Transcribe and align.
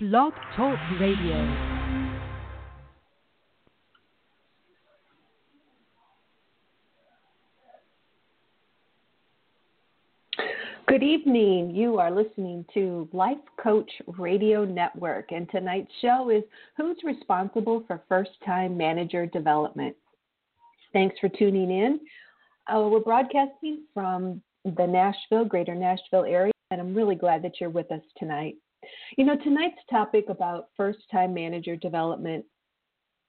Blog 0.00 0.32
Talk 0.54 0.78
Radio. 1.00 1.34
Good 10.86 11.02
evening. 11.02 11.74
You 11.74 11.98
are 11.98 12.12
listening 12.12 12.64
to 12.74 13.08
Life 13.12 13.38
Coach 13.60 13.90
Radio 14.06 14.64
Network, 14.64 15.32
and 15.32 15.50
tonight's 15.50 15.90
show 16.00 16.30
is 16.30 16.44
Who's 16.76 16.98
Responsible 17.02 17.82
for 17.88 18.00
First 18.08 18.30
Time 18.46 18.76
Manager 18.76 19.26
Development? 19.26 19.96
Thanks 20.92 21.16
for 21.20 21.28
tuning 21.28 21.72
in. 21.72 21.98
Uh, 22.72 22.82
we're 22.88 23.00
broadcasting 23.00 23.82
from 23.92 24.40
the 24.64 24.86
Nashville, 24.86 25.44
greater 25.44 25.74
Nashville 25.74 26.24
area, 26.24 26.52
and 26.70 26.80
I'm 26.80 26.94
really 26.94 27.16
glad 27.16 27.42
that 27.42 27.60
you're 27.60 27.68
with 27.68 27.90
us 27.90 28.02
tonight. 28.16 28.54
You 29.16 29.24
know, 29.24 29.36
tonight's 29.36 29.80
topic 29.90 30.26
about 30.28 30.68
first 30.76 31.00
time 31.10 31.34
manager 31.34 31.76
development 31.76 32.44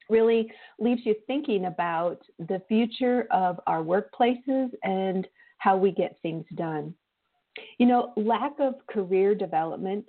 really 0.10 0.52
leaves 0.80 1.02
you 1.06 1.16
thinking 1.28 1.66
about 1.66 2.22
the 2.40 2.62
future 2.68 3.28
of 3.32 3.60
our 3.68 3.84
workplaces 3.84 4.70
and 4.84 5.28
how 5.60 5.78
we 5.78 5.92
get 5.92 6.18
things 6.22 6.46
done. 6.56 6.94
You 7.78 7.86
know, 7.86 8.14
lack 8.16 8.54
of 8.60 8.76
career 8.90 9.36
development 9.36 10.06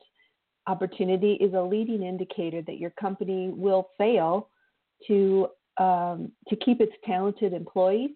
opportunity 0.66 1.32
is 1.34 1.54
a 1.54 1.60
leading 1.60 2.02
indicator 2.02 2.62
that 2.62 2.78
your 2.78 2.90
company 2.90 3.50
will 3.50 3.90
fail 3.98 4.48
to 5.06 5.48
um, 5.78 6.30
to 6.48 6.56
keep 6.56 6.80
its 6.80 6.92
talented 7.04 7.52
employees. 7.52 8.10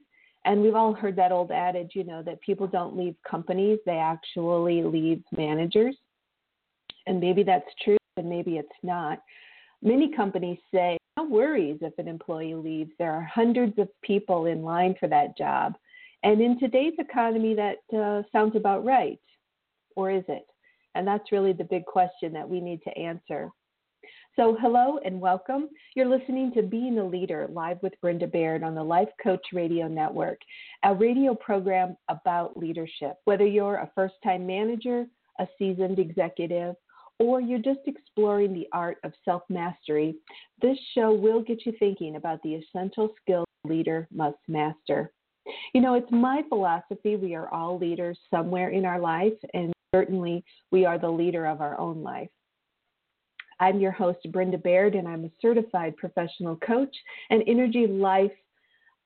And 0.45 0.61
we've 0.61 0.75
all 0.75 0.92
heard 0.92 1.16
that 1.16 1.33
old 1.33 1.51
adage, 1.51 1.92
you 1.95 2.05
know, 2.05 2.23
that 2.23 2.41
people 2.42 2.66
don't 2.66 2.97
leave 2.97 3.14
companies; 3.28 3.78
they 3.87 3.97
actually 3.97 4.83
leave 4.83 5.23
managers. 5.37 5.97
And 7.07 7.21
maybe 7.21 7.43
that's 7.43 7.69
true, 7.83 7.99
and 8.17 8.29
maybe 8.29 8.57
it's 8.57 8.69
not. 8.83 9.23
Many 9.83 10.15
companies 10.15 10.59
say, 10.73 10.97
no 11.17 11.25
worries 11.25 11.79
if 11.83 11.97
an 11.99 12.09
employee 12.09 12.55
leaves. 12.55 12.91
There 12.98 13.12
are 13.12 13.23
hundreds 13.23 13.78
of 13.78 13.89
people 14.03 14.47
in 14.47 14.62
line 14.62 14.95
for 14.98 15.09
that 15.09 15.37
job. 15.37 15.75
And 16.23 16.41
in 16.41 16.59
today's 16.59 16.95
economy, 16.98 17.55
that 17.55 17.97
uh, 17.97 18.23
sounds 18.33 18.56
about 18.56 18.84
right. 18.84 19.20
Or 19.95 20.11
is 20.11 20.25
it? 20.28 20.47
And 20.95 21.06
that's 21.06 21.33
really 21.33 21.53
the 21.53 21.65
big 21.65 21.84
question 21.84 22.33
that 22.33 22.48
we 22.48 22.61
need 22.61 22.81
to 22.84 22.98
answer. 22.98 23.50
So, 24.37 24.56
hello 24.61 24.98
and 25.05 25.21
welcome. 25.21 25.69
You're 25.95 26.09
listening 26.09 26.53
to 26.55 26.62
Being 26.62 26.98
a 26.98 27.06
Leader 27.06 27.47
live 27.53 27.78
with 27.83 27.93
Brenda 28.00 28.27
Baird 28.27 28.65
on 28.65 28.75
the 28.75 28.83
Life 28.83 29.11
Coach 29.23 29.47
Radio 29.53 29.87
Network, 29.87 30.41
a 30.83 30.93
radio 30.93 31.37
program 31.37 31.97
about 32.09 32.56
leadership. 32.56 33.15
Whether 33.27 33.47
you're 33.47 33.77
a 33.77 33.91
first 33.95 34.15
time 34.25 34.45
manager, 34.45 35.06
a 35.39 35.47
seasoned 35.56 36.00
executive, 36.00 36.75
or 37.19 37.41
you're 37.41 37.59
just 37.59 37.81
exploring 37.87 38.53
the 38.53 38.69
art 38.73 38.98
of 39.05 39.12
self 39.25 39.43
mastery, 39.48 40.17
this 40.61 40.79
show 40.95 41.12
will 41.12 41.43
get 41.43 41.65
you 41.65 41.73
thinking 41.79 42.17
about 42.17 42.43
the 42.43 42.55
essential 42.55 43.15
skills 43.21 43.47
a 43.65 43.69
leader 43.69 44.09
must 44.12 44.39
master. 44.48 45.12
You 45.75 45.81
know, 45.81 45.95
it's 45.95 46.11
my 46.11 46.43
philosophy 46.48 47.17
we 47.17 47.34
are 47.34 47.53
all 47.53 47.79
leaders 47.79 48.19
somewhere 48.31 48.71
in 48.71 48.84
our 48.84 48.98
life, 48.98 49.34
and 49.53 49.73
certainly 49.95 50.45
we 50.71 50.84
are 50.84 50.98
the 50.98 51.11
leader 51.11 51.47
of 51.47 51.61
our 51.61 51.79
own 51.79 52.03
life. 52.03 52.31
I'm 53.61 53.78
your 53.78 53.93
host, 53.93 54.19
Brenda 54.33 54.59
Baird, 54.59 54.95
and 54.95 55.06
I'm 55.06 55.25
a 55.25 55.31
certified 55.41 55.97
professional 55.97 56.56
coach 56.56 56.95
and 57.31 57.43
energy 57.47 57.87
life 57.87 58.33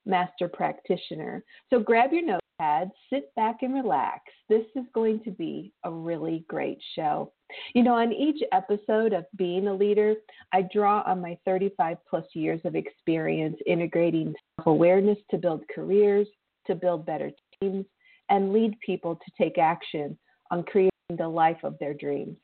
master 0.07 0.49
practitioner. 0.49 1.45
So 1.71 1.81
grab 1.81 2.13
your 2.13 2.25
notepad, 2.59 2.91
sit 3.11 3.35
back 3.35 3.63
and 3.63 3.75
relax. 3.75 4.23
This 4.49 4.65
is 4.77 4.85
going 4.95 5.23
to 5.25 5.31
be 5.31 5.73
a 5.85 5.91
really 5.91 6.45
great 6.49 6.79
show. 6.95 7.33
You 7.75 7.83
know, 7.83 7.95
on 7.95 8.13
each 8.13 8.43
episode 8.53 9.13
of 9.13 9.25
Being 9.37 9.69
a 9.69 9.75
Leader, 9.75 10.15
I 10.53 10.63
draw 10.73 11.03
on 11.07 11.21
my 11.21 11.39
35 11.45 11.97
plus 12.09 12.25
years 12.35 12.61
of 12.65 12.75
experience 12.75 13.57
integrating 13.67 14.35
self 14.57 14.67
awareness 14.67 15.19
to 15.31 15.39
build 15.39 15.63
careers, 15.75 16.27
to 16.67 16.75
build 16.75 17.07
better 17.07 17.31
teams, 17.61 17.87
and 18.29 18.53
lead 18.53 18.79
people 18.85 19.17
to 19.17 19.43
take 19.43 19.59
action 19.59 20.19
on 20.51 20.63
creating 20.65 20.91
the 21.17 21.29
life 21.29 21.59
of 21.63 21.79
their 21.79 21.95
dreams. 21.95 22.37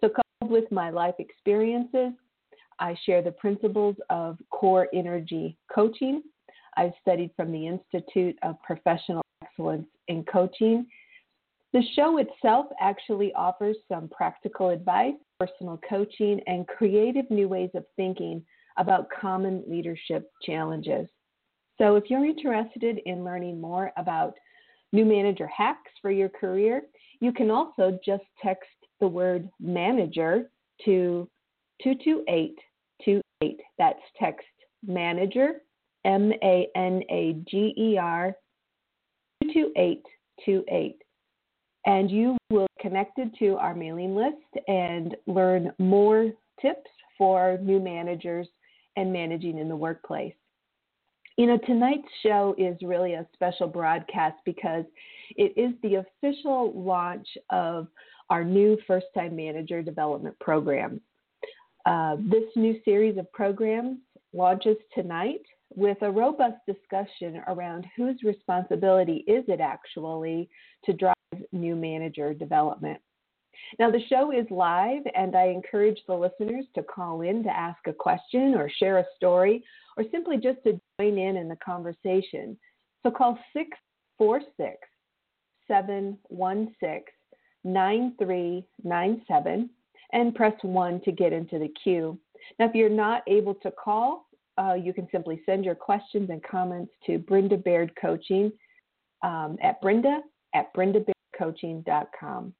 So, 0.00 0.08
coupled 0.08 0.52
with 0.52 0.70
my 0.70 0.90
life 0.90 1.16
experiences, 1.18 2.12
I 2.78 2.96
share 3.04 3.22
the 3.22 3.32
principles 3.32 3.96
of 4.10 4.38
core 4.50 4.88
energy 4.94 5.56
coaching 5.74 6.22
I've 6.76 6.92
studied 7.00 7.30
from 7.36 7.52
the 7.52 7.66
Institute 7.66 8.38
of 8.42 8.60
Professional 8.62 9.22
Excellence 9.60 9.88
in 10.08 10.24
Coaching. 10.24 10.86
The 11.72 11.82
show 11.94 12.18
itself 12.18 12.66
actually 12.80 13.32
offers 13.34 13.76
some 13.88 14.08
practical 14.08 14.70
advice, 14.70 15.14
personal 15.38 15.78
coaching, 15.88 16.40
and 16.46 16.66
creative 16.66 17.30
new 17.30 17.46
ways 17.46 17.70
of 17.74 17.84
thinking 17.94 18.42
about 18.78 19.08
common 19.20 19.62
leadership 19.68 20.30
challenges. 20.42 21.08
So, 21.78 21.96
if 21.96 22.04
you're 22.08 22.24
interested 22.24 23.00
in 23.04 23.22
learning 23.24 23.60
more 23.60 23.92
about 23.96 24.34
new 24.92 25.04
manager 25.04 25.46
hacks 25.46 25.92
for 26.00 26.10
your 26.10 26.28
career, 26.28 26.82
you 27.20 27.32
can 27.32 27.50
also 27.50 27.98
just 28.04 28.24
text 28.42 28.68
the 28.98 29.08
word 29.08 29.48
manager 29.60 30.50
to 30.84 31.28
22828. 31.82 33.60
That's 33.78 34.00
text 34.18 34.46
manager 34.84 35.60
M 36.04 36.32
A 36.42 36.66
N 36.74 37.02
A 37.10 37.36
G 37.48 37.74
E 37.76 37.98
R 37.98 38.34
22828. 39.42 41.02
And 41.86 42.10
you 42.10 42.36
will 42.50 42.66
be 42.76 42.82
connected 42.82 43.34
to 43.38 43.56
our 43.56 43.74
mailing 43.74 44.14
list 44.14 44.66
and 44.68 45.16
learn 45.26 45.72
more 45.78 46.30
tips 46.60 46.90
for 47.16 47.58
new 47.62 47.80
managers 47.80 48.46
and 48.96 49.12
managing 49.12 49.58
in 49.58 49.68
the 49.68 49.76
workplace. 49.76 50.34
You 51.36 51.46
know, 51.46 51.58
tonight's 51.64 52.08
show 52.22 52.54
is 52.58 52.76
really 52.82 53.14
a 53.14 53.26
special 53.32 53.66
broadcast 53.66 54.36
because 54.44 54.84
it 55.36 55.54
is 55.56 55.72
the 55.82 56.04
official 56.04 56.72
launch 56.74 57.26
of 57.48 57.88
our 58.28 58.44
new 58.44 58.76
first 58.86 59.06
time 59.14 59.36
manager 59.36 59.82
development 59.82 60.38
program. 60.38 61.00
Uh, 61.86 62.16
this 62.18 62.44
new 62.56 62.78
series 62.84 63.16
of 63.16 63.30
programs 63.32 63.98
launches 64.34 64.76
tonight 64.94 65.40
with 65.74 65.98
a 66.02 66.10
robust 66.10 66.58
discussion 66.66 67.42
around 67.46 67.86
whose 67.96 68.22
responsibility 68.22 69.24
is 69.26 69.44
it 69.48 69.60
actually 69.60 70.48
to 70.84 70.92
drive 70.92 71.14
new 71.52 71.76
manager 71.76 72.34
development. 72.34 73.00
Now, 73.78 73.90
the 73.90 74.04
show 74.08 74.32
is 74.32 74.46
live, 74.50 75.02
and 75.14 75.36
I 75.36 75.46
encourage 75.46 75.98
the 76.06 76.14
listeners 76.14 76.64
to 76.74 76.82
call 76.82 77.22
in 77.22 77.42
to 77.44 77.50
ask 77.50 77.78
a 77.86 77.92
question 77.92 78.54
or 78.54 78.70
share 78.78 78.98
a 78.98 79.04
story 79.16 79.62
or 79.96 80.04
simply 80.10 80.38
just 80.38 80.62
to 80.64 80.80
join 80.98 81.18
in 81.18 81.36
in 81.36 81.48
the 81.48 81.56
conversation. 81.56 82.58
So 83.02 83.10
call 83.10 83.38
646 83.52 84.76
716 85.68 87.02
9397 87.62 89.70
and 90.12 90.34
press 90.34 90.54
1 90.62 91.00
to 91.02 91.12
get 91.12 91.32
into 91.32 91.58
the 91.58 91.72
queue. 91.82 92.18
Now, 92.58 92.66
if 92.66 92.74
you're 92.74 92.88
not 92.88 93.22
able 93.28 93.54
to 93.56 93.70
call, 93.70 94.26
uh, 94.60 94.74
you 94.74 94.92
can 94.92 95.08
simply 95.10 95.40
send 95.46 95.64
your 95.64 95.74
questions 95.74 96.30
and 96.30 96.42
comments 96.42 96.92
to 97.06 97.18
Brenda 97.18 97.56
Baird 97.56 97.92
Coaching 98.00 98.52
um, 99.22 99.56
at 99.62 99.80
Brenda 99.80 100.20
at 100.54 100.74
brendabairdcoaching.com. 100.74 102.54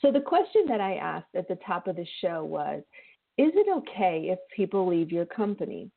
So 0.00 0.12
the 0.12 0.20
question 0.20 0.64
that 0.68 0.80
I 0.80 0.96
asked 0.96 1.34
at 1.34 1.48
the 1.48 1.58
top 1.66 1.86
of 1.86 1.96
the 1.96 2.06
show 2.20 2.44
was, 2.44 2.82
is 3.36 3.50
it 3.54 3.66
okay 3.78 4.28
if 4.30 4.38
people 4.54 4.86
leave 4.86 5.10
your 5.10 5.26
company? 5.26 5.90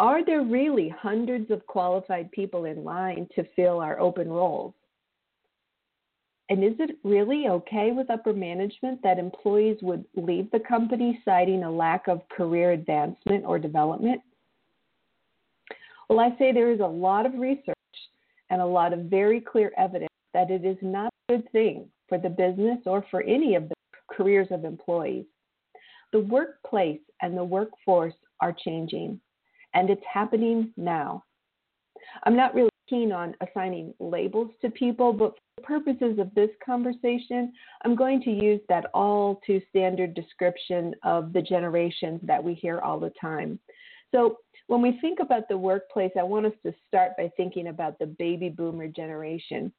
Are 0.00 0.24
there 0.24 0.42
really 0.42 0.88
hundreds 0.88 1.50
of 1.50 1.66
qualified 1.66 2.30
people 2.32 2.64
in 2.64 2.82
line 2.82 3.28
to 3.36 3.44
fill 3.54 3.80
our 3.80 4.00
open 4.00 4.28
roles? 4.28 4.74
And 6.50 6.62
is 6.62 6.74
it 6.78 6.98
really 7.02 7.48
okay 7.48 7.92
with 7.92 8.10
upper 8.10 8.34
management 8.34 9.02
that 9.02 9.18
employees 9.18 9.78
would 9.80 10.04
leave 10.14 10.50
the 10.50 10.60
company 10.60 11.20
citing 11.24 11.62
a 11.62 11.70
lack 11.70 12.06
of 12.06 12.20
career 12.28 12.72
advancement 12.72 13.44
or 13.46 13.58
development? 13.58 14.20
Well, 16.08 16.20
I 16.20 16.36
say 16.38 16.52
there 16.52 16.70
is 16.70 16.80
a 16.80 16.86
lot 16.86 17.24
of 17.24 17.34
research 17.34 17.74
and 18.50 18.60
a 18.60 18.66
lot 18.66 18.92
of 18.92 19.06
very 19.06 19.40
clear 19.40 19.72
evidence 19.78 20.10
that 20.34 20.50
it 20.50 20.66
is 20.66 20.76
not 20.82 21.10
a 21.28 21.32
good 21.32 21.50
thing 21.52 21.88
for 22.08 22.18
the 22.18 22.28
business 22.28 22.78
or 22.84 23.06
for 23.10 23.22
any 23.22 23.54
of 23.54 23.68
the 23.68 23.74
careers 24.12 24.48
of 24.50 24.64
employees. 24.64 25.24
The 26.12 26.20
workplace 26.20 27.00
and 27.22 27.36
the 27.36 27.44
workforce 27.44 28.14
are 28.40 28.52
changing, 28.52 29.18
and 29.72 29.88
it's 29.88 30.04
happening 30.12 30.72
now. 30.76 31.24
I'm 32.24 32.36
not 32.36 32.54
really 32.54 32.70
keen 32.88 33.12
on 33.12 33.34
assigning 33.40 33.94
labels 33.98 34.50
to 34.62 34.70
people, 34.70 35.12
but 35.12 35.34
for 35.56 35.62
purposes 35.64 36.18
of 36.18 36.34
this 36.34 36.50
conversation, 36.64 37.52
I'm 37.84 37.94
going 37.94 38.20
to 38.22 38.30
use 38.30 38.60
that 38.68 38.86
all 38.94 39.40
too 39.46 39.60
standard 39.70 40.14
description 40.14 40.94
of 41.02 41.32
the 41.32 41.42
generations 41.42 42.20
that 42.24 42.42
we 42.42 42.54
hear 42.54 42.80
all 42.80 42.98
the 42.98 43.12
time. 43.20 43.58
So, 44.12 44.38
when 44.66 44.80
we 44.80 44.98
think 45.00 45.18
about 45.20 45.48
the 45.48 45.58
workplace, 45.58 46.12
I 46.18 46.22
want 46.22 46.46
us 46.46 46.52
to 46.64 46.72
start 46.88 47.12
by 47.18 47.30
thinking 47.36 47.68
about 47.68 47.98
the 47.98 48.06
baby 48.06 48.48
boomer 48.48 48.88
generation. 48.88 49.70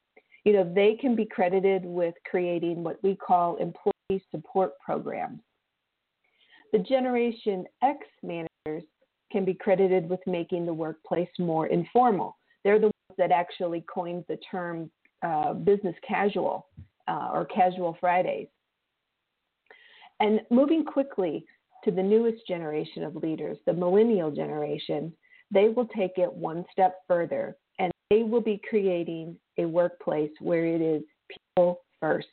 You 0.44 0.52
know, 0.52 0.72
they 0.74 0.94
can 0.94 1.16
be 1.16 1.24
credited 1.24 1.84
with 1.84 2.14
creating 2.30 2.84
what 2.84 3.02
we 3.02 3.16
call 3.16 3.56
employee 3.56 3.92
employee 4.08 4.24
support 4.30 4.78
programs. 4.78 5.40
The 6.72 6.78
Generation 6.78 7.64
X 7.82 7.98
managers 8.22 8.84
can 9.32 9.44
be 9.44 9.54
credited 9.54 10.08
with 10.08 10.20
making 10.26 10.66
the 10.66 10.74
workplace 10.74 11.28
more 11.38 11.66
informal. 11.68 12.36
They're 12.66 12.80
the 12.80 12.86
ones 12.86 13.16
that 13.16 13.30
actually 13.30 13.84
coined 13.88 14.24
the 14.26 14.38
term 14.50 14.90
uh, 15.22 15.52
business 15.52 15.94
casual 16.06 16.66
uh, 17.06 17.30
or 17.32 17.44
casual 17.44 17.96
Fridays. 18.00 18.48
And 20.18 20.40
moving 20.50 20.84
quickly 20.84 21.46
to 21.84 21.92
the 21.92 22.02
newest 22.02 22.44
generation 22.44 23.04
of 23.04 23.14
leaders, 23.14 23.56
the 23.66 23.72
millennial 23.72 24.32
generation, 24.32 25.12
they 25.52 25.68
will 25.68 25.86
take 25.96 26.18
it 26.18 26.32
one 26.32 26.64
step 26.72 26.96
further 27.06 27.56
and 27.78 27.92
they 28.10 28.24
will 28.24 28.40
be 28.40 28.60
creating 28.68 29.36
a 29.58 29.64
workplace 29.64 30.32
where 30.40 30.66
it 30.66 30.80
is 30.80 31.04
people 31.54 31.82
first. 32.00 32.26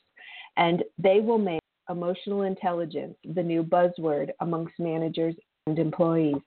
And 0.56 0.82
they 0.98 1.20
will 1.20 1.38
make 1.38 1.60
emotional 1.88 2.42
intelligence 2.42 3.14
the 3.36 3.42
new 3.44 3.62
buzzword 3.62 4.30
amongst 4.40 4.80
managers 4.80 5.36
and 5.68 5.78
employees. 5.78 6.42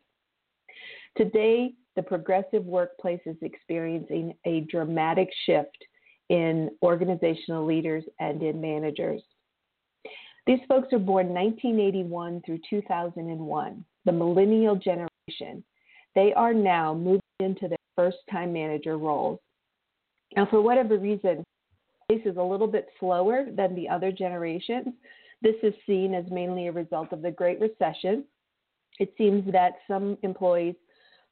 Today, 1.15 1.71
the 1.97 2.03
progressive 2.03 2.63
workplace 2.63 3.19
is 3.25 3.35
experiencing 3.41 4.33
a 4.45 4.61
dramatic 4.69 5.27
shift 5.47 5.83
in 6.29 6.69
organizational 6.83 7.65
leaders 7.65 8.03
and 8.19 8.43
in 8.43 8.61
managers. 8.61 9.21
These 10.45 10.59
folks 10.67 10.93
are 10.93 10.99
born 10.99 11.29
1981 11.29 12.43
through 12.45 12.59
2001, 12.69 13.85
the 14.05 14.11
millennial 14.11 14.75
generation. 14.75 15.63
They 16.13 16.33
are 16.35 16.53
now 16.53 16.93
moving 16.93 17.19
into 17.39 17.67
their 17.67 17.77
first 17.95 18.17
time 18.31 18.53
manager 18.53 18.97
roles. 18.97 19.39
Now, 20.35 20.45
for 20.45 20.61
whatever 20.61 20.99
reason, 20.99 21.43
this 22.09 22.21
is 22.25 22.37
a 22.37 22.43
little 22.43 22.67
bit 22.67 22.89
slower 22.99 23.47
than 23.51 23.73
the 23.73 23.89
other 23.89 24.11
generations. 24.11 24.93
This 25.41 25.55
is 25.63 25.73
seen 25.87 26.13
as 26.13 26.25
mainly 26.29 26.67
a 26.67 26.71
result 26.71 27.11
of 27.11 27.23
the 27.23 27.31
Great 27.31 27.59
Recession. 27.59 28.23
It 28.99 29.13
seems 29.17 29.51
that 29.51 29.73
some 29.87 30.17
employees 30.21 30.75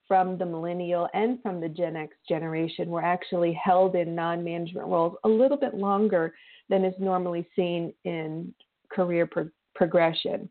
from 0.07 0.37
the 0.37 0.45
millennial 0.45 1.07
and 1.13 1.41
from 1.41 1.59
the 1.59 1.69
Gen 1.69 1.95
X 1.95 2.15
generation 2.27 2.89
were 2.89 3.03
actually 3.03 3.53
held 3.53 3.95
in 3.95 4.15
non 4.15 4.43
management 4.43 4.87
roles 4.87 5.17
a 5.23 5.29
little 5.29 5.57
bit 5.57 5.73
longer 5.73 6.33
than 6.69 6.85
is 6.85 6.93
normally 6.99 7.47
seen 7.55 7.93
in 8.03 8.53
career 8.91 9.25
pro- 9.25 9.49
progression. 9.73 10.49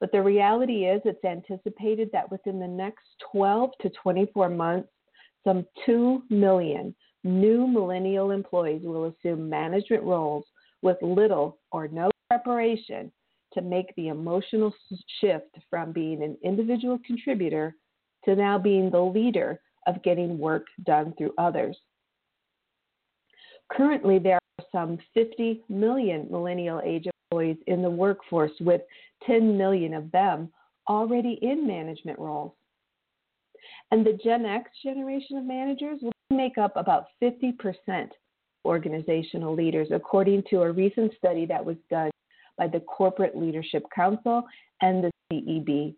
But 0.00 0.12
the 0.12 0.22
reality 0.22 0.86
is, 0.86 1.02
it's 1.04 1.24
anticipated 1.24 2.10
that 2.12 2.30
within 2.30 2.60
the 2.60 2.68
next 2.68 3.04
12 3.32 3.70
to 3.82 3.90
24 4.02 4.48
months, 4.48 4.88
some 5.44 5.66
2 5.86 6.22
million 6.30 6.94
new 7.24 7.66
millennial 7.66 8.30
employees 8.30 8.82
will 8.84 9.06
assume 9.06 9.48
management 9.48 10.04
roles 10.04 10.44
with 10.82 10.96
little 11.02 11.58
or 11.72 11.88
no 11.88 12.10
preparation 12.28 13.10
to 13.54 13.60
make 13.60 13.92
the 13.96 14.08
emotional 14.08 14.72
shift 15.20 15.56
from 15.68 15.92
being 15.92 16.22
an 16.22 16.36
individual 16.44 16.98
contributor 17.04 17.74
to 18.28 18.36
now 18.36 18.58
being 18.58 18.90
the 18.90 19.00
leader 19.00 19.58
of 19.86 20.02
getting 20.02 20.38
work 20.38 20.66
done 20.84 21.14
through 21.16 21.32
others. 21.38 21.78
Currently, 23.72 24.18
there 24.18 24.34
are 24.34 24.64
some 24.70 24.98
50 25.14 25.62
million 25.70 26.26
millennial 26.30 26.82
age 26.84 27.06
employees 27.30 27.56
in 27.66 27.80
the 27.80 27.88
workforce, 27.88 28.52
with 28.60 28.82
10 29.26 29.56
million 29.56 29.94
of 29.94 30.12
them 30.12 30.50
already 30.90 31.38
in 31.40 31.66
management 31.66 32.18
roles. 32.18 32.52
And 33.90 34.04
the 34.04 34.18
Gen 34.22 34.44
X 34.44 34.70
generation 34.82 35.38
of 35.38 35.44
managers 35.44 36.00
will 36.02 36.12
make 36.30 36.58
up 36.58 36.72
about 36.76 37.06
50% 37.22 37.54
organizational 38.66 39.54
leaders, 39.54 39.88
according 39.90 40.42
to 40.50 40.62
a 40.62 40.72
recent 40.72 41.14
study 41.16 41.46
that 41.46 41.64
was 41.64 41.76
done 41.88 42.10
by 42.58 42.66
the 42.66 42.80
Corporate 42.80 43.38
Leadership 43.38 43.84
Council 43.94 44.42
and 44.82 45.02
the 45.02 45.10
CEB. 45.32 45.94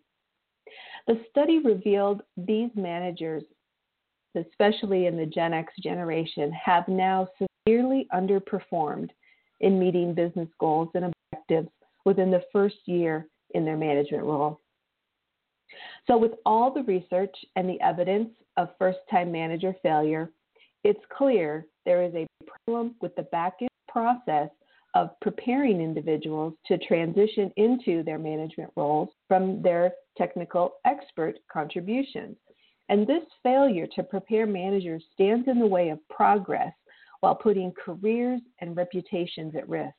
The 1.10 1.24
study 1.28 1.58
revealed 1.58 2.22
these 2.36 2.70
managers, 2.76 3.42
especially 4.36 5.06
in 5.06 5.16
the 5.16 5.26
Gen 5.26 5.52
X 5.52 5.72
generation, 5.82 6.52
have 6.52 6.86
now 6.86 7.26
severely 7.66 8.06
underperformed 8.14 9.08
in 9.58 9.76
meeting 9.76 10.14
business 10.14 10.48
goals 10.60 10.88
and 10.94 11.12
objectives 11.32 11.68
within 12.04 12.30
the 12.30 12.44
first 12.52 12.76
year 12.84 13.26
in 13.54 13.64
their 13.64 13.76
management 13.76 14.22
role. 14.22 14.60
So, 16.06 16.16
with 16.16 16.34
all 16.46 16.72
the 16.72 16.84
research 16.84 17.34
and 17.56 17.68
the 17.68 17.80
evidence 17.80 18.30
of 18.56 18.68
first 18.78 19.00
time 19.10 19.32
manager 19.32 19.74
failure, 19.82 20.30
it's 20.84 21.04
clear 21.12 21.66
there 21.86 22.04
is 22.04 22.14
a 22.14 22.28
problem 22.64 22.94
with 23.00 23.16
the 23.16 23.22
back 23.22 23.54
end 23.60 23.68
process 23.88 24.50
of 24.94 25.10
preparing 25.20 25.80
individuals 25.80 26.54
to 26.66 26.78
transition 26.78 27.52
into 27.56 28.02
their 28.02 28.18
management 28.18 28.70
roles 28.76 29.08
from 29.28 29.62
their 29.62 29.92
technical 30.18 30.74
expert 30.84 31.36
contributions. 31.52 32.36
And 32.88 33.06
this 33.06 33.22
failure 33.42 33.86
to 33.94 34.02
prepare 34.02 34.46
managers 34.46 35.04
stands 35.12 35.46
in 35.46 35.60
the 35.60 35.66
way 35.66 35.90
of 35.90 35.98
progress 36.08 36.72
while 37.20 37.36
putting 37.36 37.72
careers 37.72 38.40
and 38.60 38.76
reputations 38.76 39.54
at 39.54 39.68
risk. 39.68 39.94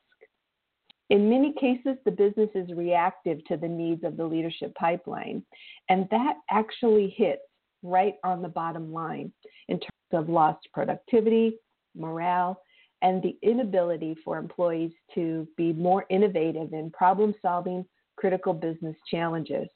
In 1.08 1.28
many 1.28 1.52
cases, 1.54 1.96
the 2.04 2.10
business 2.10 2.50
is 2.54 2.70
reactive 2.74 3.44
to 3.46 3.56
the 3.56 3.68
needs 3.68 4.04
of 4.04 4.16
the 4.16 4.24
leadership 4.24 4.74
pipeline, 4.74 5.42
and 5.88 6.06
that 6.10 6.36
actually 6.50 7.14
hits 7.16 7.42
right 7.82 8.14
on 8.24 8.42
the 8.42 8.48
bottom 8.48 8.92
line 8.92 9.32
in 9.68 9.78
terms 9.78 9.90
of 10.12 10.28
lost 10.28 10.66
productivity, 10.72 11.58
morale, 11.94 12.60
and 13.02 13.22
the 13.22 13.36
inability 13.42 14.16
for 14.24 14.38
employees 14.38 14.92
to 15.14 15.46
be 15.56 15.72
more 15.72 16.06
innovative 16.08 16.72
in 16.72 16.90
problem 16.90 17.34
solving 17.42 17.84
critical 18.16 18.54
business 18.54 18.96
challenges. 19.10 19.68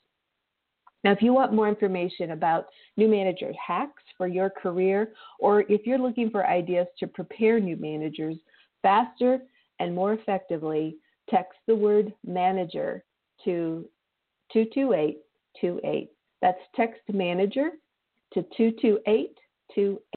Now, 1.05 1.13
if 1.13 1.23
you 1.23 1.33
want 1.33 1.53
more 1.53 1.69
information 1.69 2.33
about 2.33 2.67
new 2.97 3.09
manager 3.09 3.53
hacks 3.65 4.03
for 4.17 4.27
your 4.27 4.51
career, 4.51 5.13
or 5.39 5.61
if 5.69 5.87
you're 5.87 5.99
looking 5.99 6.31
for 6.31 6.47
ideas 6.47 6.87
to 6.99 7.07
prepare 7.07 7.61
new 7.61 7.77
managers 7.77 8.37
faster 8.83 9.39
and 9.79 9.95
more 9.95 10.15
effectively, 10.15 10.97
text 11.29 11.59
the 11.67 11.75
word 11.75 12.13
manager 12.27 13.05
to 13.45 13.89
22828. 14.53 16.11
That's 16.43 16.59
text 16.75 17.03
manager 17.13 17.71
to 18.35 18.43
22828. 18.57 20.16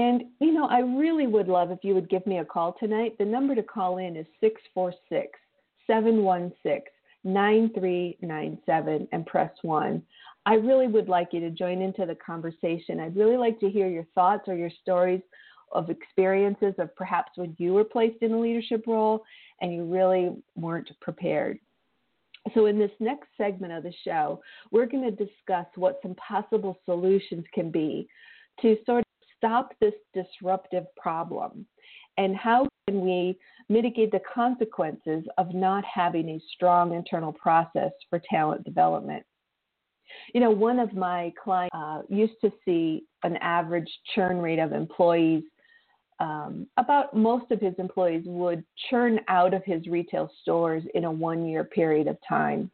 And, 0.00 0.24
you 0.40 0.52
know, 0.52 0.66
I 0.66 0.78
really 0.78 1.26
would 1.26 1.46
love 1.46 1.70
if 1.70 1.80
you 1.82 1.94
would 1.94 2.08
give 2.08 2.26
me 2.26 2.38
a 2.38 2.44
call 2.44 2.74
tonight. 2.80 3.18
The 3.18 3.24
number 3.26 3.54
to 3.54 3.62
call 3.62 3.98
in 3.98 4.16
is 4.16 4.24
646 4.40 5.38
716 5.86 6.90
9397 7.22 9.08
and 9.12 9.26
press 9.26 9.50
1. 9.60 10.02
I 10.46 10.54
really 10.54 10.86
would 10.86 11.10
like 11.10 11.34
you 11.34 11.40
to 11.40 11.50
join 11.50 11.82
into 11.82 12.06
the 12.06 12.14
conversation. 12.14 12.98
I'd 12.98 13.14
really 13.14 13.36
like 13.36 13.60
to 13.60 13.68
hear 13.68 13.88
your 13.88 14.06
thoughts 14.14 14.44
or 14.46 14.54
your 14.54 14.70
stories 14.80 15.20
of 15.70 15.90
experiences 15.90 16.72
of 16.78 16.96
perhaps 16.96 17.32
when 17.36 17.54
you 17.58 17.74
were 17.74 17.84
placed 17.84 18.22
in 18.22 18.32
a 18.32 18.40
leadership 18.40 18.84
role 18.86 19.22
and 19.60 19.70
you 19.70 19.84
really 19.84 20.34
weren't 20.56 20.90
prepared. 21.02 21.58
So, 22.54 22.64
in 22.64 22.78
this 22.78 22.90
next 23.00 23.28
segment 23.36 23.74
of 23.74 23.82
the 23.82 23.92
show, 24.02 24.40
we're 24.70 24.86
going 24.86 25.04
to 25.04 25.24
discuss 25.24 25.66
what 25.76 25.98
some 26.00 26.14
possible 26.14 26.78
solutions 26.86 27.44
can 27.52 27.70
be 27.70 28.08
to 28.62 28.78
sort 28.86 29.04
stop 29.40 29.72
this 29.80 29.94
disruptive 30.14 30.84
problem? 30.96 31.66
And 32.18 32.36
how 32.36 32.68
can 32.86 33.00
we 33.00 33.38
mitigate 33.68 34.12
the 34.12 34.20
consequences 34.32 35.24
of 35.38 35.54
not 35.54 35.84
having 35.84 36.28
a 36.28 36.40
strong 36.54 36.94
internal 36.94 37.32
process 37.32 37.92
for 38.10 38.20
talent 38.28 38.64
development? 38.64 39.24
You 40.34 40.40
know, 40.40 40.50
one 40.50 40.78
of 40.78 40.92
my 40.92 41.32
clients 41.42 41.74
uh, 41.74 42.02
used 42.08 42.34
to 42.42 42.52
see 42.64 43.04
an 43.22 43.36
average 43.38 43.88
churn 44.14 44.38
rate 44.38 44.58
of 44.58 44.72
employees. 44.72 45.44
Um, 46.18 46.66
about 46.76 47.16
most 47.16 47.50
of 47.50 47.60
his 47.60 47.74
employees 47.78 48.24
would 48.26 48.62
churn 48.90 49.20
out 49.28 49.54
of 49.54 49.64
his 49.64 49.86
retail 49.86 50.30
stores 50.42 50.82
in 50.94 51.04
a 51.04 51.10
one 51.10 51.46
year 51.46 51.64
period 51.64 52.08
of 52.08 52.18
time, 52.28 52.70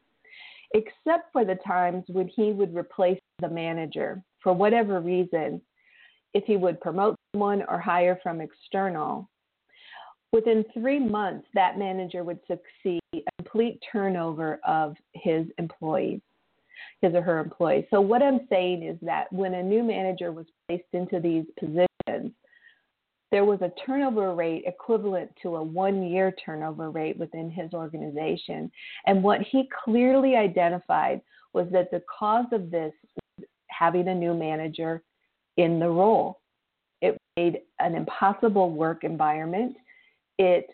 except 0.74 1.32
for 1.32 1.44
the 1.44 1.54
times 1.66 2.04
when 2.08 2.26
he 2.26 2.52
would 2.52 2.74
replace 2.74 3.20
the 3.38 3.48
manager. 3.48 4.22
For 4.42 4.52
whatever 4.52 5.00
reason, 5.00 5.60
if 6.36 6.44
he 6.44 6.58
would 6.58 6.78
promote 6.82 7.16
someone 7.32 7.64
or 7.66 7.78
hire 7.80 8.20
from 8.22 8.42
external. 8.42 9.26
Within 10.32 10.66
three 10.74 11.00
months, 11.00 11.48
that 11.54 11.78
manager 11.78 12.24
would 12.24 12.40
succeed 12.46 13.00
a 13.14 13.42
complete 13.42 13.82
turnover 13.90 14.60
of 14.66 14.96
his 15.14 15.46
employees, 15.56 16.20
his 17.00 17.14
or 17.14 17.22
her 17.22 17.38
employees. 17.38 17.86
So, 17.90 18.02
what 18.02 18.22
I'm 18.22 18.40
saying 18.50 18.82
is 18.82 18.98
that 19.00 19.32
when 19.32 19.54
a 19.54 19.62
new 19.62 19.82
manager 19.82 20.30
was 20.30 20.44
placed 20.68 20.92
into 20.92 21.20
these 21.20 21.46
positions, 21.58 22.34
there 23.32 23.46
was 23.46 23.62
a 23.62 23.72
turnover 23.86 24.34
rate 24.34 24.64
equivalent 24.66 25.30
to 25.42 25.56
a 25.56 25.62
one 25.62 26.02
year 26.02 26.34
turnover 26.44 26.90
rate 26.90 27.16
within 27.16 27.50
his 27.50 27.72
organization. 27.72 28.70
And 29.06 29.22
what 29.22 29.40
he 29.40 29.70
clearly 29.84 30.36
identified 30.36 31.22
was 31.54 31.66
that 31.72 31.90
the 31.90 32.02
cause 32.18 32.46
of 32.52 32.70
this 32.70 32.92
was 33.38 33.46
having 33.68 34.08
a 34.08 34.14
new 34.14 34.34
manager 34.34 35.02
in 35.56 35.78
the 35.78 35.88
role. 35.88 36.40
It 37.02 37.16
made 37.36 37.60
an 37.80 37.94
impossible 37.94 38.70
work 38.70 39.04
environment. 39.04 39.76
It 40.38 40.68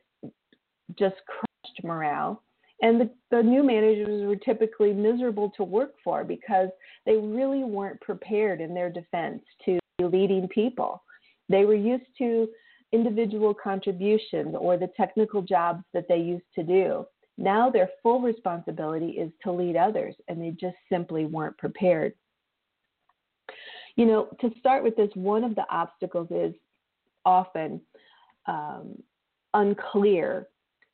just 0.98 1.16
crushed 1.26 1.84
morale. 1.84 2.42
And 2.82 3.00
the, 3.00 3.10
the 3.30 3.42
new 3.42 3.62
managers 3.62 4.26
were 4.26 4.36
typically 4.36 4.92
miserable 4.92 5.50
to 5.56 5.62
work 5.62 5.94
for 6.02 6.24
because 6.24 6.68
they 7.06 7.16
really 7.16 7.62
weren't 7.62 8.00
prepared 8.00 8.60
in 8.60 8.74
their 8.74 8.90
defense 8.90 9.42
to 9.64 9.78
be 9.98 10.04
leading 10.04 10.48
people. 10.48 11.02
They 11.48 11.64
were 11.64 11.74
used 11.74 12.06
to 12.18 12.48
individual 12.92 13.54
contributions 13.54 14.54
or 14.58 14.76
the 14.76 14.90
technical 14.96 15.42
jobs 15.42 15.84
that 15.94 16.06
they 16.08 16.18
used 16.18 16.44
to 16.56 16.62
do. 16.62 17.06
Now 17.38 17.70
their 17.70 17.88
full 18.02 18.20
responsibility 18.20 19.10
is 19.10 19.32
to 19.44 19.52
lead 19.52 19.76
others, 19.76 20.14
and 20.28 20.40
they 20.40 20.50
just 20.50 20.76
simply 20.90 21.24
weren't 21.24 21.56
prepared. 21.58 22.12
You 23.96 24.06
know, 24.06 24.28
to 24.40 24.50
start 24.58 24.82
with 24.82 24.96
this, 24.96 25.10
one 25.14 25.44
of 25.44 25.54
the 25.54 25.64
obstacles 25.70 26.28
is 26.30 26.54
often 27.24 27.80
um, 28.46 29.00
unclear 29.54 30.48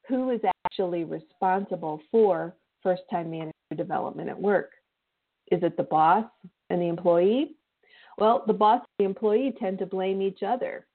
who 0.09 0.31
is 0.31 0.40
actually 0.64 1.05
responsible 1.05 2.00
for 2.11 2.55
first 2.83 3.02
time 3.11 3.31
manager 3.31 3.52
development 3.76 4.28
at 4.28 4.40
work. 4.40 4.73
Is 5.50 5.62
it 5.62 5.76
the 5.76 5.83
boss 5.83 6.25
and 6.71 6.81
the 6.81 6.87
employee? 6.87 7.57
Well, 8.19 8.43
the 8.47 8.52
boss 8.52 8.81
and 8.81 9.05
the 9.05 9.09
employee 9.09 9.55
tend 9.59 9.78
to 9.78 9.87
blame 9.87 10.21
each 10.21 10.43
other. 10.43 10.87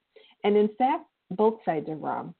And 0.42 0.56
in 0.56 0.68
fact, 0.76 1.04
both 1.30 1.58
sides 1.64 1.88
are 1.88 1.96
wrong. 1.96 2.34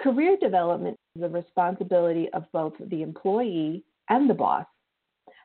Career 0.00 0.36
development 0.40 0.96
is 1.16 1.22
the 1.22 1.28
responsibility 1.28 2.28
of 2.32 2.44
both 2.52 2.72
the 2.86 3.02
employee 3.02 3.84
and 4.08 4.30
the 4.30 4.34
boss. 4.34 4.64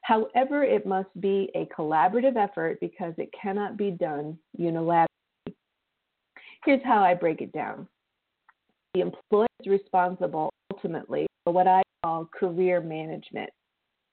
However, 0.03 0.63
it 0.63 0.86
must 0.86 1.10
be 1.22 1.50
a 1.55 1.65
collaborative 1.65 2.36
effort 2.36 2.79
because 2.81 3.13
it 3.17 3.29
cannot 3.39 3.77
be 3.77 3.91
done 3.91 4.38
unilaterally. 4.60 5.07
Here's 6.65 6.83
how 6.83 7.03
I 7.03 7.13
break 7.13 7.41
it 7.41 7.51
down 7.51 7.88
the 8.93 9.01
employee 9.01 9.48
is 9.62 9.67
responsible 9.67 10.50
ultimately 10.72 11.25
for 11.43 11.53
what 11.53 11.67
I 11.67 11.81
call 12.03 12.29
career 12.38 12.79
management. 12.79 13.50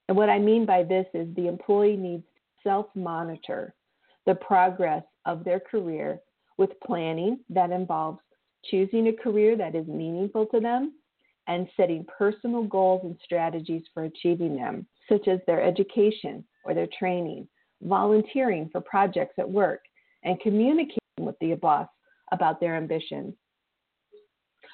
And 0.09 0.16
what 0.16 0.30
I 0.30 0.38
mean 0.38 0.64
by 0.64 0.82
this 0.82 1.06
is 1.12 1.28
the 1.35 1.49
employee 1.49 1.97
needs 1.97 2.25
to 2.25 2.68
self 2.68 2.87
monitor 2.94 3.75
the 4.26 4.35
progress 4.37 5.02
of 5.26 5.44
their 5.44 5.61
career 5.61 6.20
with 6.56 6.70
planning 6.85 7.40
that 7.49 7.70
involves 7.70 8.20
choosing 8.70 9.09
a 9.09 9.12
career 9.12 9.56
that 9.56 9.75
is 9.75 9.87
meaningful 9.87 10.47
to 10.47 10.61
them 10.61 10.94
and 11.47 11.68
setting 11.76 12.06
personal 12.16 12.64
goals 12.64 13.00
and 13.04 13.16
strategies 13.25 13.82
for 13.92 14.04
achieving 14.04 14.56
them, 14.56 14.87
such 15.11 15.29
as 15.29 15.40
their 15.47 15.62
education 15.62 16.45
or 16.64 16.73
their 16.73 16.88
training, 16.99 17.47
volunteering 17.83 18.69
for 18.71 18.81
projects 18.81 19.35
at 19.38 19.50
work, 19.50 19.81
and 20.25 20.40
communicating 20.40 20.99
with 21.19 21.37
the 21.40 21.55
boss 21.55 21.88
about 22.33 22.61
their 22.61 22.76
ambitions. 22.76 23.35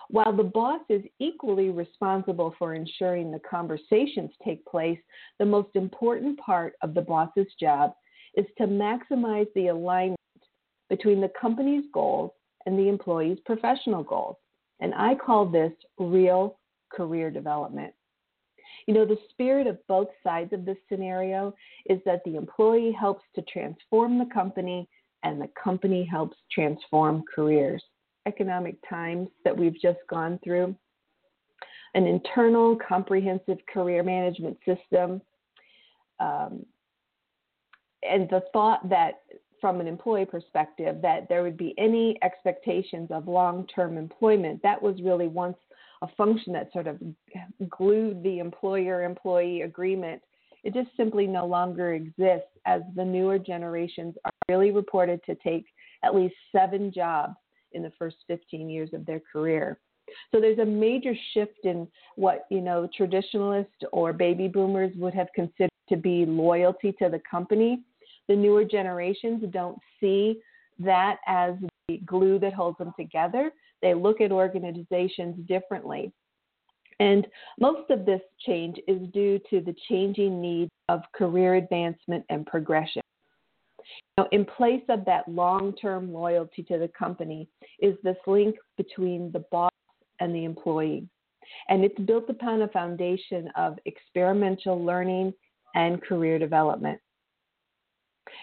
While 0.08 0.36
the 0.36 0.44
boss 0.44 0.82
is 0.88 1.02
equally 1.18 1.70
responsible 1.70 2.54
for 2.58 2.74
ensuring 2.74 3.32
the 3.32 3.40
conversations 3.40 4.30
take 4.44 4.64
place, 4.66 4.98
the 5.38 5.44
most 5.44 5.74
important 5.74 6.38
part 6.38 6.74
of 6.82 6.94
the 6.94 7.02
boss's 7.02 7.52
job 7.58 7.92
is 8.36 8.46
to 8.58 8.66
maximize 8.66 9.48
the 9.54 9.68
alignment 9.68 10.20
between 10.88 11.20
the 11.20 11.32
company's 11.40 11.84
goals 11.92 12.30
and 12.66 12.78
the 12.78 12.88
employee's 12.88 13.38
professional 13.46 14.04
goals. 14.04 14.36
And 14.80 14.94
I 14.94 15.14
call 15.14 15.46
this 15.46 15.72
real 15.98 16.58
career 16.92 17.30
development. 17.30 17.92
You 18.86 18.94
know, 18.94 19.04
the 19.04 19.18
spirit 19.30 19.66
of 19.66 19.84
both 19.88 20.08
sides 20.22 20.52
of 20.52 20.64
this 20.64 20.76
scenario 20.88 21.54
is 21.86 21.98
that 22.06 22.22
the 22.24 22.36
employee 22.36 22.92
helps 22.92 23.24
to 23.34 23.42
transform 23.42 24.18
the 24.18 24.32
company 24.32 24.88
and 25.22 25.40
the 25.40 25.50
company 25.62 26.04
helps 26.04 26.36
transform 26.52 27.24
careers. 27.34 27.82
Economic 28.26 28.76
times 28.88 29.28
that 29.44 29.56
we've 29.56 29.80
just 29.80 29.98
gone 30.08 30.38
through, 30.42 30.74
an 31.94 32.06
internal 32.06 32.76
comprehensive 32.76 33.58
career 33.72 34.02
management 34.02 34.56
system, 34.64 35.20
um, 36.20 36.64
and 38.08 38.28
the 38.30 38.42
thought 38.52 38.88
that 38.88 39.22
from 39.60 39.80
an 39.80 39.86
employee 39.86 40.26
perspective 40.26 40.96
that 41.02 41.28
there 41.28 41.42
would 41.42 41.56
be 41.56 41.74
any 41.78 42.18
expectations 42.22 43.08
of 43.10 43.26
long-term 43.26 43.96
employment 43.96 44.62
that 44.62 44.80
was 44.80 45.00
really 45.02 45.28
once 45.28 45.56
a 46.02 46.08
function 46.16 46.52
that 46.52 46.72
sort 46.72 46.86
of 46.86 46.98
glued 47.68 48.22
the 48.22 48.38
employer 48.38 49.04
employee 49.04 49.62
agreement 49.62 50.20
it 50.64 50.74
just 50.74 50.88
simply 50.96 51.26
no 51.26 51.46
longer 51.46 51.94
exists 51.94 52.50
as 52.66 52.82
the 52.96 53.04
newer 53.04 53.38
generations 53.38 54.14
are 54.24 54.32
really 54.48 54.72
reported 54.72 55.20
to 55.24 55.34
take 55.36 55.64
at 56.02 56.14
least 56.14 56.34
seven 56.50 56.92
jobs 56.92 57.36
in 57.72 57.82
the 57.82 57.92
first 57.98 58.16
15 58.26 58.68
years 58.68 58.90
of 58.92 59.06
their 59.06 59.20
career 59.32 59.78
so 60.32 60.40
there's 60.40 60.58
a 60.58 60.64
major 60.64 61.14
shift 61.34 61.64
in 61.64 61.86
what 62.16 62.46
you 62.50 62.60
know 62.60 62.88
traditionalists 62.96 63.82
or 63.92 64.12
baby 64.12 64.48
boomers 64.48 64.92
would 64.96 65.14
have 65.14 65.28
considered 65.34 65.70
to 65.88 65.96
be 65.96 66.26
loyalty 66.26 66.92
to 66.92 67.08
the 67.08 67.20
company 67.28 67.80
the 68.28 68.36
newer 68.36 68.64
generations 68.64 69.42
don't 69.52 69.78
see 70.00 70.40
that 70.78 71.18
as 71.26 71.54
the 71.88 71.98
glue 72.04 72.38
that 72.38 72.52
holds 72.52 72.78
them 72.78 72.92
together. 72.98 73.50
They 73.82 73.94
look 73.94 74.20
at 74.20 74.32
organizations 74.32 75.36
differently. 75.46 76.12
And 76.98 77.26
most 77.60 77.90
of 77.90 78.06
this 78.06 78.22
change 78.40 78.78
is 78.88 79.00
due 79.12 79.38
to 79.50 79.60
the 79.60 79.74
changing 79.88 80.40
needs 80.40 80.70
of 80.88 81.02
career 81.14 81.56
advancement 81.56 82.24
and 82.30 82.46
progression. 82.46 83.02
Now, 84.16 84.26
in 84.32 84.44
place 84.44 84.82
of 84.88 85.04
that 85.04 85.28
long 85.28 85.74
term 85.74 86.12
loyalty 86.12 86.62
to 86.64 86.78
the 86.78 86.88
company 86.88 87.48
is 87.80 87.96
this 88.02 88.16
link 88.26 88.56
between 88.76 89.30
the 89.32 89.44
boss 89.50 89.70
and 90.20 90.34
the 90.34 90.44
employee. 90.44 91.06
And 91.68 91.84
it's 91.84 91.98
built 92.00 92.28
upon 92.28 92.62
a 92.62 92.68
foundation 92.68 93.48
of 93.56 93.78
experimental 93.84 94.82
learning 94.82 95.34
and 95.74 96.02
career 96.02 96.38
development. 96.38 96.98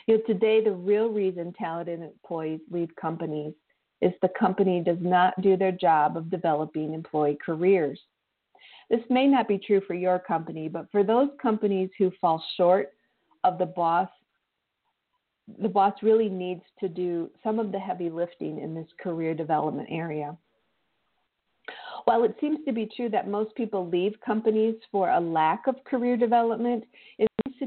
You 0.08 0.18
know, 0.18 0.24
today 0.26 0.64
the 0.64 0.72
real 0.72 1.10
reason 1.10 1.54
talented 1.54 2.02
employees 2.02 2.62
leave 2.72 2.96
companies 2.96 3.54
is 4.04 4.14
the 4.22 4.30
company 4.38 4.82
does 4.82 4.98
not 5.00 5.40
do 5.42 5.56
their 5.56 5.72
job 5.72 6.18
of 6.18 6.30
developing 6.30 6.94
employee 6.94 7.38
careers. 7.44 8.00
This 8.90 9.02
may 9.10 9.28
not 9.28 9.48
be 9.48 9.58
true 9.58 9.82
for 9.88 9.94
your 9.94 10.20
company, 10.20 10.68
but 10.68 10.92
for 10.92 11.04
those 11.04 11.30
companies 11.42 11.90
who 11.98 12.12
fall 12.20 12.44
short 12.58 12.94
of 13.44 13.58
the 13.58 13.66
boss, 13.66 14.10
the 15.62 15.70
boss 15.70 15.94
really 16.02 16.30
needs 16.30 16.64
to 16.80 16.88
do 16.88 17.30
some 17.44 17.60
of 17.60 17.72
the 17.72 17.80
heavy 17.80 18.10
lifting 18.10 18.60
in 18.60 18.76
this 18.76 18.88
career 19.02 19.34
development 19.34 19.88
area. 19.92 20.38
While 22.06 22.24
it 22.26 22.36
seems 22.42 22.60
to 22.66 22.74
be 22.74 22.90
true 22.96 23.10
that 23.10 23.30
most 23.30 23.56
people 23.56 23.88
leave 23.88 24.14
companies 24.26 24.76
for 24.92 25.10
a 25.10 25.20
lack 25.20 25.68
of 25.68 25.84
career 25.86 26.18
development, 26.18 26.84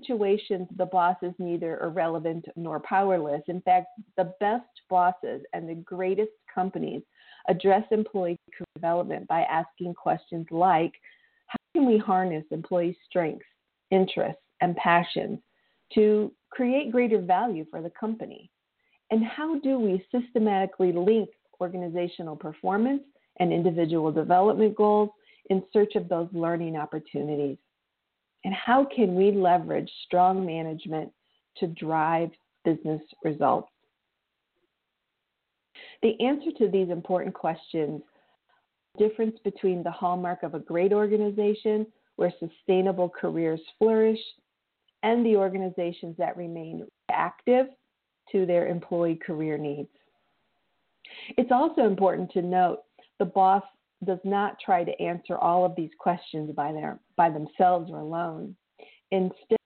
situations, 0.00 0.68
the 0.76 0.86
boss 0.86 1.16
is 1.22 1.32
neither 1.38 1.80
irrelevant 1.80 2.44
nor 2.56 2.80
powerless. 2.80 3.42
In 3.48 3.60
fact, 3.62 3.88
the 4.16 4.32
best 4.40 4.64
bosses 4.88 5.42
and 5.52 5.68
the 5.68 5.74
greatest 5.74 6.32
companies 6.52 7.02
address 7.48 7.84
employee 7.90 8.38
development 8.74 9.26
by 9.28 9.42
asking 9.42 9.94
questions 9.94 10.46
like 10.50 10.92
How 11.46 11.56
can 11.74 11.86
we 11.86 11.98
harness 11.98 12.44
employee 12.50 12.96
strengths, 13.08 13.46
interests, 13.90 14.42
and 14.60 14.76
passions 14.76 15.38
to 15.94 16.32
create 16.50 16.92
greater 16.92 17.20
value 17.20 17.64
for 17.70 17.82
the 17.82 17.92
company? 17.98 18.50
And 19.10 19.24
how 19.24 19.58
do 19.60 19.78
we 19.78 20.04
systematically 20.10 20.92
link 20.92 21.28
organizational 21.60 22.36
performance 22.36 23.02
and 23.38 23.52
individual 23.52 24.10
development 24.10 24.74
goals 24.74 25.10
in 25.50 25.62
search 25.72 25.94
of 25.94 26.08
those 26.08 26.28
learning 26.32 26.76
opportunities? 26.76 27.58
And 28.46 28.54
how 28.54 28.84
can 28.84 29.16
we 29.16 29.32
leverage 29.32 29.90
strong 30.04 30.46
management 30.46 31.10
to 31.56 31.66
drive 31.66 32.30
business 32.64 33.02
results? 33.24 33.68
The 36.00 36.14
answer 36.24 36.52
to 36.58 36.68
these 36.68 36.88
important 36.90 37.34
questions 37.34 38.02
difference 38.96 39.36
between 39.42 39.82
the 39.82 39.90
hallmark 39.90 40.44
of 40.44 40.54
a 40.54 40.60
great 40.60 40.92
organization 40.92 41.88
where 42.14 42.32
sustainable 42.38 43.08
careers 43.08 43.60
flourish 43.80 44.20
and 45.02 45.26
the 45.26 45.34
organizations 45.34 46.16
that 46.16 46.36
remain 46.36 46.86
active 47.10 47.66
to 48.30 48.46
their 48.46 48.68
employee 48.68 49.16
career 49.26 49.58
needs. 49.58 49.90
It's 51.36 51.50
also 51.50 51.82
important 51.82 52.30
to 52.34 52.42
note 52.42 52.84
the 53.18 53.24
boss 53.24 53.64
does 54.04 54.18
not 54.24 54.56
try 54.64 54.84
to 54.84 55.02
answer 55.02 55.36
all 55.36 55.64
of 55.64 55.74
these 55.76 55.90
questions 55.98 56.50
by, 56.54 56.72
their, 56.72 56.98
by 57.16 57.30
themselves 57.30 57.90
or 57.90 57.98
alone. 57.98 58.54
Instead, 59.10 59.56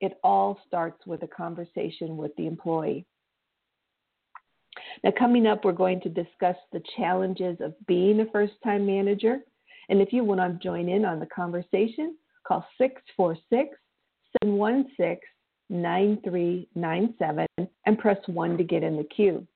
it 0.00 0.18
all 0.22 0.58
starts 0.66 1.06
with 1.06 1.22
a 1.22 1.28
conversation 1.28 2.16
with 2.16 2.34
the 2.36 2.46
employee. 2.46 3.06
Now, 5.04 5.12
coming 5.18 5.46
up, 5.46 5.64
we're 5.64 5.72
going 5.72 6.00
to 6.02 6.08
discuss 6.08 6.56
the 6.72 6.82
challenges 6.96 7.58
of 7.60 7.74
being 7.86 8.20
a 8.20 8.26
first 8.30 8.54
time 8.64 8.86
manager. 8.86 9.38
And 9.88 10.00
if 10.00 10.12
you 10.12 10.24
want 10.24 10.40
to 10.40 10.58
join 10.62 10.88
in 10.88 11.04
on 11.04 11.20
the 11.20 11.26
conversation, 11.26 12.16
call 12.46 12.66
646 12.78 13.76
716 14.42 15.20
9397 15.70 17.46
and 17.86 17.98
press 17.98 18.16
1 18.26 18.56
to 18.56 18.64
get 18.64 18.82
in 18.82 18.96
the 18.96 19.04
queue. 19.04 19.46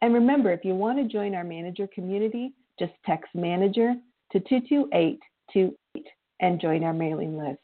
And 0.00 0.12
remember, 0.14 0.52
if 0.52 0.64
you 0.64 0.74
want 0.74 0.98
to 0.98 1.04
join 1.04 1.34
our 1.34 1.44
manager 1.44 1.88
community, 1.94 2.54
just 2.82 2.94
text 3.06 3.30
manager 3.34 3.94
to 4.32 4.40
22828 4.40 6.06
and 6.40 6.60
join 6.60 6.82
our 6.82 6.92
mailing 6.92 7.38
list. 7.38 7.60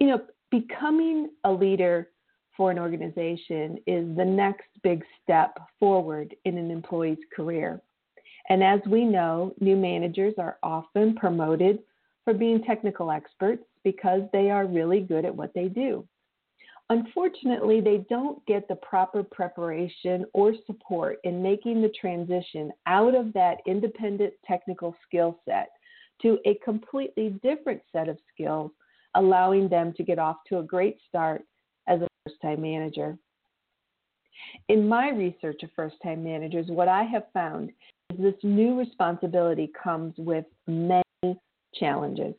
You 0.00 0.06
know, 0.08 0.20
becoming 0.50 1.28
a 1.44 1.52
leader 1.52 2.08
for 2.56 2.70
an 2.70 2.78
organization 2.78 3.78
is 3.86 4.16
the 4.16 4.24
next 4.24 4.68
big 4.82 5.04
step 5.22 5.58
forward 5.78 6.34
in 6.46 6.56
an 6.56 6.70
employee's 6.70 7.18
career. 7.34 7.82
And 8.48 8.64
as 8.64 8.80
we 8.86 9.04
know, 9.04 9.54
new 9.60 9.76
managers 9.76 10.34
are 10.38 10.56
often 10.62 11.14
promoted 11.16 11.80
for 12.24 12.32
being 12.32 12.62
technical 12.62 13.10
experts 13.10 13.64
because 13.84 14.22
they 14.32 14.50
are 14.50 14.66
really 14.66 15.00
good 15.00 15.26
at 15.26 15.34
what 15.34 15.52
they 15.54 15.68
do. 15.68 16.06
Unfortunately, 16.88 17.80
they 17.80 18.04
don't 18.08 18.44
get 18.46 18.68
the 18.68 18.76
proper 18.76 19.24
preparation 19.24 20.24
or 20.34 20.54
support 20.66 21.18
in 21.24 21.42
making 21.42 21.82
the 21.82 21.92
transition 22.00 22.70
out 22.86 23.14
of 23.14 23.32
that 23.32 23.58
independent 23.66 24.32
technical 24.46 24.94
skill 25.06 25.40
set 25.44 25.68
to 26.22 26.38
a 26.46 26.54
completely 26.64 27.38
different 27.42 27.82
set 27.92 28.08
of 28.08 28.18
skills, 28.32 28.70
allowing 29.16 29.68
them 29.68 29.92
to 29.96 30.04
get 30.04 30.18
off 30.18 30.36
to 30.48 30.58
a 30.58 30.62
great 30.62 30.96
start 31.08 31.42
as 31.88 32.00
a 32.00 32.08
first 32.24 32.40
time 32.40 32.62
manager. 32.62 33.18
In 34.68 34.88
my 34.88 35.10
research 35.10 35.62
of 35.64 35.70
first 35.74 35.96
time 36.04 36.22
managers, 36.22 36.66
what 36.68 36.88
I 36.88 37.02
have 37.02 37.24
found 37.32 37.70
is 38.12 38.18
this 38.18 38.34
new 38.44 38.78
responsibility 38.78 39.72
comes 39.82 40.14
with 40.18 40.44
many 40.68 41.02
challenges. 41.74 42.34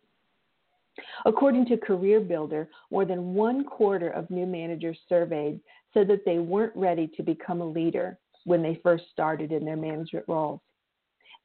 According 1.25 1.65
to 1.67 1.77
Career 1.77 2.19
Builder, 2.19 2.69
more 2.91 3.05
than 3.05 3.33
one 3.33 3.63
quarter 3.63 4.09
of 4.09 4.29
new 4.29 4.45
managers 4.45 4.97
surveyed 5.07 5.59
said 5.93 6.07
that 6.07 6.25
they 6.25 6.39
weren't 6.39 6.75
ready 6.75 7.07
to 7.15 7.23
become 7.23 7.61
a 7.61 7.65
leader 7.65 8.17
when 8.45 8.61
they 8.61 8.79
first 8.83 9.05
started 9.11 9.51
in 9.51 9.65
their 9.65 9.77
management 9.77 10.25
roles. 10.27 10.61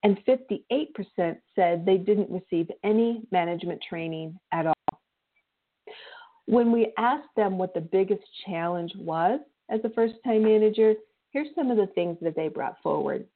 And 0.05 0.19
58% 0.27 1.37
said 1.55 1.87
they 1.87 1.97
didn't 1.97 2.31
receive 2.31 2.69
any 2.83 3.23
management 3.31 3.81
training 3.89 4.39
at 4.53 4.67
all. 4.67 4.75
When 6.47 6.73
we 6.73 6.93
asked 6.99 7.29
them 7.37 7.57
what 7.57 7.73
the 7.73 7.81
biggest 7.81 8.23
challenge 8.47 8.93
was 8.97 9.41
as 9.71 9.81
a 9.85 9.91
first 9.91 10.15
time 10.25 10.43
manager, 10.43 10.95
here's 11.31 11.55
some 11.55 11.71
of 11.71 11.77
the 11.77 11.87
things 11.95 12.19
that 12.21 12.35
they 12.35 12.49
brought 12.49 12.77
forward. 12.83 13.27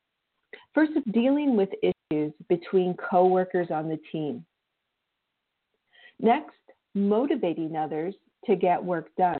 First, 0.74 0.92
dealing 1.12 1.56
with 1.56 1.68
issues 1.82 2.32
between 2.48 2.94
coworkers 2.94 3.68
on 3.70 3.88
the 3.88 3.98
team. 4.10 4.44
Next, 6.20 6.56
motivating 6.94 7.76
others 7.76 8.14
to 8.46 8.56
get 8.56 8.82
work 8.82 9.08
done. 9.16 9.38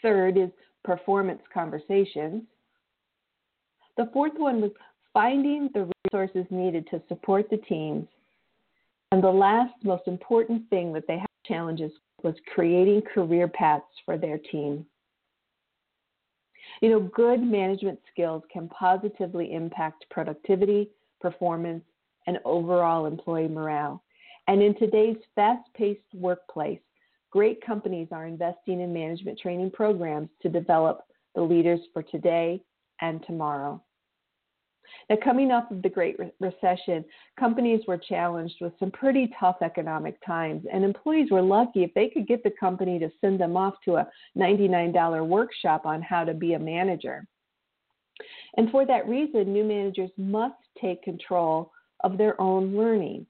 Third 0.00 0.36
is 0.36 0.50
performance 0.84 1.42
conversations. 1.52 2.42
The 3.96 4.10
fourth 4.12 4.32
one 4.36 4.60
was 4.60 4.72
finding 5.12 5.68
the 5.74 5.90
resources 6.04 6.46
needed 6.50 6.88
to 6.90 7.02
support 7.08 7.48
the 7.50 7.58
teams. 7.58 8.08
And 9.12 9.22
the 9.22 9.30
last 9.30 9.74
most 9.84 10.08
important 10.08 10.68
thing 10.70 10.92
that 10.94 11.06
they 11.06 11.18
had 11.18 11.26
challenges 11.44 11.92
was 12.22 12.34
creating 12.54 13.02
career 13.02 13.46
paths 13.48 13.84
for 14.04 14.16
their 14.16 14.38
team. 14.38 14.86
You 16.80 16.88
know, 16.88 17.00
good 17.00 17.42
management 17.42 18.00
skills 18.10 18.42
can 18.50 18.68
positively 18.68 19.52
impact 19.52 20.06
productivity, 20.10 20.88
performance, 21.20 21.84
and 22.26 22.38
overall 22.44 23.06
employee 23.06 23.48
morale. 23.48 24.02
And 24.52 24.62
in 24.62 24.74
today's 24.74 25.16
fast 25.34 25.66
paced 25.72 26.12
workplace, 26.12 26.82
great 27.30 27.64
companies 27.64 28.08
are 28.12 28.26
investing 28.26 28.82
in 28.82 28.92
management 28.92 29.38
training 29.38 29.70
programs 29.70 30.28
to 30.42 30.50
develop 30.50 31.04
the 31.34 31.40
leaders 31.40 31.80
for 31.94 32.02
today 32.02 32.62
and 33.00 33.24
tomorrow. 33.26 33.82
Now, 35.08 35.16
coming 35.24 35.52
off 35.52 35.70
of 35.70 35.80
the 35.80 35.88
Great 35.88 36.18
Recession, 36.38 37.02
companies 37.40 37.80
were 37.88 37.96
challenged 37.96 38.56
with 38.60 38.74
some 38.78 38.90
pretty 38.90 39.32
tough 39.40 39.56
economic 39.62 40.18
times, 40.22 40.66
and 40.70 40.84
employees 40.84 41.30
were 41.30 41.40
lucky 41.40 41.82
if 41.82 41.94
they 41.94 42.10
could 42.10 42.28
get 42.28 42.42
the 42.44 42.52
company 42.60 42.98
to 42.98 43.08
send 43.22 43.40
them 43.40 43.56
off 43.56 43.76
to 43.86 43.96
a 43.96 44.08
$99 44.36 45.26
workshop 45.26 45.86
on 45.86 46.02
how 46.02 46.24
to 46.24 46.34
be 46.34 46.52
a 46.52 46.58
manager. 46.58 47.26
And 48.58 48.70
for 48.70 48.84
that 48.84 49.08
reason, 49.08 49.50
new 49.50 49.64
managers 49.64 50.10
must 50.18 50.60
take 50.78 51.02
control 51.02 51.72
of 52.04 52.18
their 52.18 52.38
own 52.38 52.76
learning. 52.76 53.24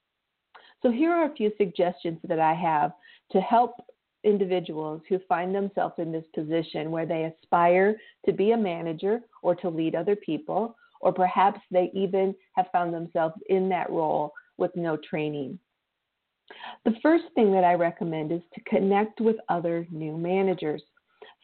So 0.83 0.91
here 0.91 1.13
are 1.13 1.27
a 1.27 1.35
few 1.35 1.53
suggestions 1.57 2.19
that 2.25 2.41
I 2.41 2.55
have 2.55 2.93
to 3.31 3.41
help 3.41 3.77
individuals 4.25 5.03
who 5.09 5.19
find 5.29 5.55
themselves 5.55 5.95
in 5.99 6.13
this 6.13 6.25
position 6.35 6.91
where 6.91 7.07
they 7.07 7.25
aspire 7.25 7.97
to 8.27 8.33
be 8.33 8.53
a 8.53 8.57
manager 8.57 9.21
or 9.43 9.55
to 9.57 9.69
lead 9.69 9.95
other 9.95 10.17
people, 10.17 10.77
or 11.01 11.13
perhaps 11.13 11.61
they 11.71 11.91
even 11.95 12.35
have 12.55 12.67
found 12.73 12.93
themselves 12.93 13.35
in 13.49 13.69
that 13.69 13.91
role 13.91 14.33
with 14.59 14.75
no 14.77 14.97
training. 14.97 15.59
The 16.85 16.95
first 17.03 17.25
thing 17.35 17.53
that 17.53 17.65
I 17.65 17.75
recommend 17.75 18.31
is 18.31 18.43
to 18.55 18.61
connect 18.65 19.21
with 19.21 19.37
other 19.49 19.87
new 19.91 20.17
managers. 20.17 20.83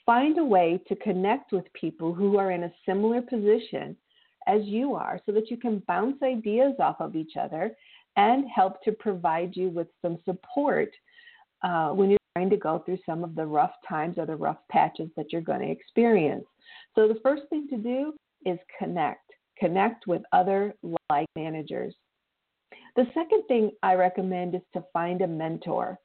Find 0.05 0.38
a 0.38 0.44
way 0.44 0.81
to 0.88 0.96
connect 0.96 1.53
with 1.53 1.72
people 1.72 2.14
who 2.14 2.38
are 2.38 2.51
in 2.51 2.64
a 2.64 2.72
similar 2.87 3.22
position 3.22 3.96
as 4.46 4.62
you 4.64 4.94
are 4.94 5.20
so 5.27 5.33
that 5.33 5.51
you 5.51 5.57
can 5.57 5.83
bounce 5.87 6.22
ideas 6.22 6.74
off 6.79 6.96
of 7.01 7.14
each 7.14 7.37
other 7.37 7.77
and 8.18 8.44
help 8.54 8.83
to 8.83 8.92
provide 8.92 9.54
you 9.54 9.70
with 9.70 9.87
some 10.02 10.18
support 10.24 10.90
uh, 11.62 11.90
when 11.90 12.11
you're 12.11 12.18
trying 12.37 12.50
to 12.50 12.57
go 12.57 12.83
through 12.85 12.98
some 13.07 13.22
of 13.22 13.35
the 13.37 13.46
rough 13.46 13.74
times 13.88 14.18
or 14.18 14.26
the 14.26 14.35
rough 14.35 14.59
patches 14.70 15.09
that 15.16 15.33
you're 15.33 15.40
going 15.40 15.61
to 15.61 15.70
experience. 15.70 16.44
So, 16.94 17.07
the 17.09 17.20
first 17.22 17.42
thing 17.48 17.68
to 17.70 17.76
do 17.76 18.12
is 18.44 18.59
connect. 18.78 19.22
Connect 19.57 20.07
with 20.07 20.22
other 20.33 20.74
like 21.09 21.28
managers. 21.37 21.94
The 22.96 23.07
second 23.14 23.44
thing 23.46 23.70
I 23.83 23.94
recommend 23.94 24.57
is 24.57 24.62
to 24.74 24.85
find 24.92 25.22
a 25.22 25.26
mentor. 25.26 25.98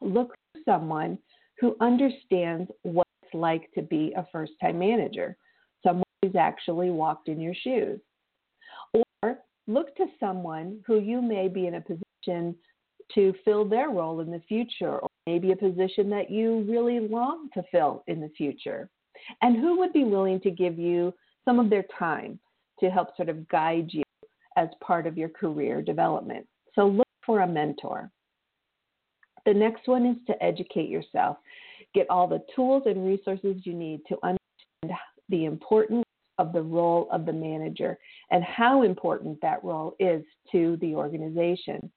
Look 0.00 0.28
for 0.28 0.60
someone 0.64 1.18
who 1.60 1.76
understands 1.80 2.70
what 2.82 3.06
it's 3.22 3.34
like 3.34 3.70
to 3.74 3.82
be 3.82 4.14
a 4.16 4.26
first 4.32 4.52
time 4.60 4.78
manager, 4.78 5.36
someone 5.82 6.04
who's 6.22 6.34
actually 6.34 6.90
walked 6.90 7.28
in 7.28 7.40
your 7.40 7.54
shoes 7.54 8.00
look 9.66 9.94
to 9.96 10.06
someone 10.20 10.80
who 10.86 11.00
you 11.00 11.22
may 11.22 11.48
be 11.48 11.66
in 11.66 11.74
a 11.76 11.80
position 11.80 12.54
to 13.14 13.34
fill 13.44 13.64
their 13.64 13.90
role 13.90 14.20
in 14.20 14.30
the 14.30 14.42
future, 14.48 14.98
or 14.98 15.08
maybe 15.26 15.52
a 15.52 15.56
position 15.56 16.08
that 16.10 16.30
you 16.30 16.64
really 16.68 17.00
long 17.00 17.48
to 17.54 17.62
fill 17.70 18.02
in 18.06 18.20
the 18.20 18.30
future. 18.36 18.88
And 19.42 19.56
who 19.56 19.78
would 19.78 19.92
be 19.92 20.04
willing 20.04 20.40
to 20.40 20.50
give 20.50 20.78
you 20.78 21.12
some 21.44 21.58
of 21.58 21.70
their 21.70 21.84
time 21.98 22.38
to 22.80 22.90
help 22.90 23.16
sort 23.16 23.28
of 23.28 23.48
guide 23.48 23.88
you 23.90 24.02
as 24.56 24.68
part 24.82 25.06
of 25.06 25.16
your 25.16 25.28
career 25.28 25.82
development? 25.82 26.46
So 26.74 26.86
look 26.86 27.08
for 27.24 27.40
a 27.40 27.46
mentor. 27.46 28.10
The 29.46 29.54
next 29.54 29.86
one 29.86 30.06
is 30.06 30.16
to 30.26 30.42
educate 30.42 30.88
yourself. 30.88 31.36
Get 31.94 32.08
all 32.10 32.26
the 32.26 32.42
tools 32.56 32.84
and 32.86 33.06
resources 33.06 33.56
you 33.64 33.74
need 33.74 34.00
to 34.08 34.16
understand 34.22 34.98
the 35.28 35.44
importance 35.44 36.04
of 36.38 36.52
the 36.52 36.62
role 36.62 37.08
of 37.12 37.26
the 37.26 37.32
manager 37.32 37.98
and 38.30 38.42
how 38.42 38.82
important 38.82 39.40
that 39.40 39.62
role 39.62 39.94
is 39.98 40.24
to 40.52 40.76
the 40.80 40.94
organization. 40.94 41.90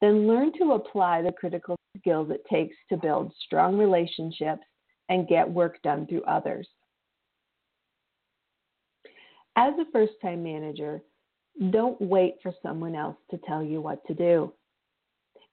Then 0.00 0.26
learn 0.26 0.52
to 0.58 0.72
apply 0.72 1.22
the 1.22 1.32
critical 1.32 1.76
skills 1.98 2.30
it 2.30 2.44
takes 2.50 2.76
to 2.88 2.96
build 2.96 3.32
strong 3.44 3.78
relationships 3.78 4.62
and 5.08 5.28
get 5.28 5.48
work 5.48 5.80
done 5.82 6.06
through 6.06 6.22
others. 6.22 6.68
As 9.56 9.74
a 9.78 9.90
first 9.92 10.14
time 10.22 10.42
manager, 10.42 11.02
don't 11.70 12.00
wait 12.00 12.36
for 12.42 12.54
someone 12.62 12.94
else 12.94 13.16
to 13.30 13.38
tell 13.46 13.62
you 13.62 13.80
what 13.80 14.04
to 14.06 14.14
do. 14.14 14.52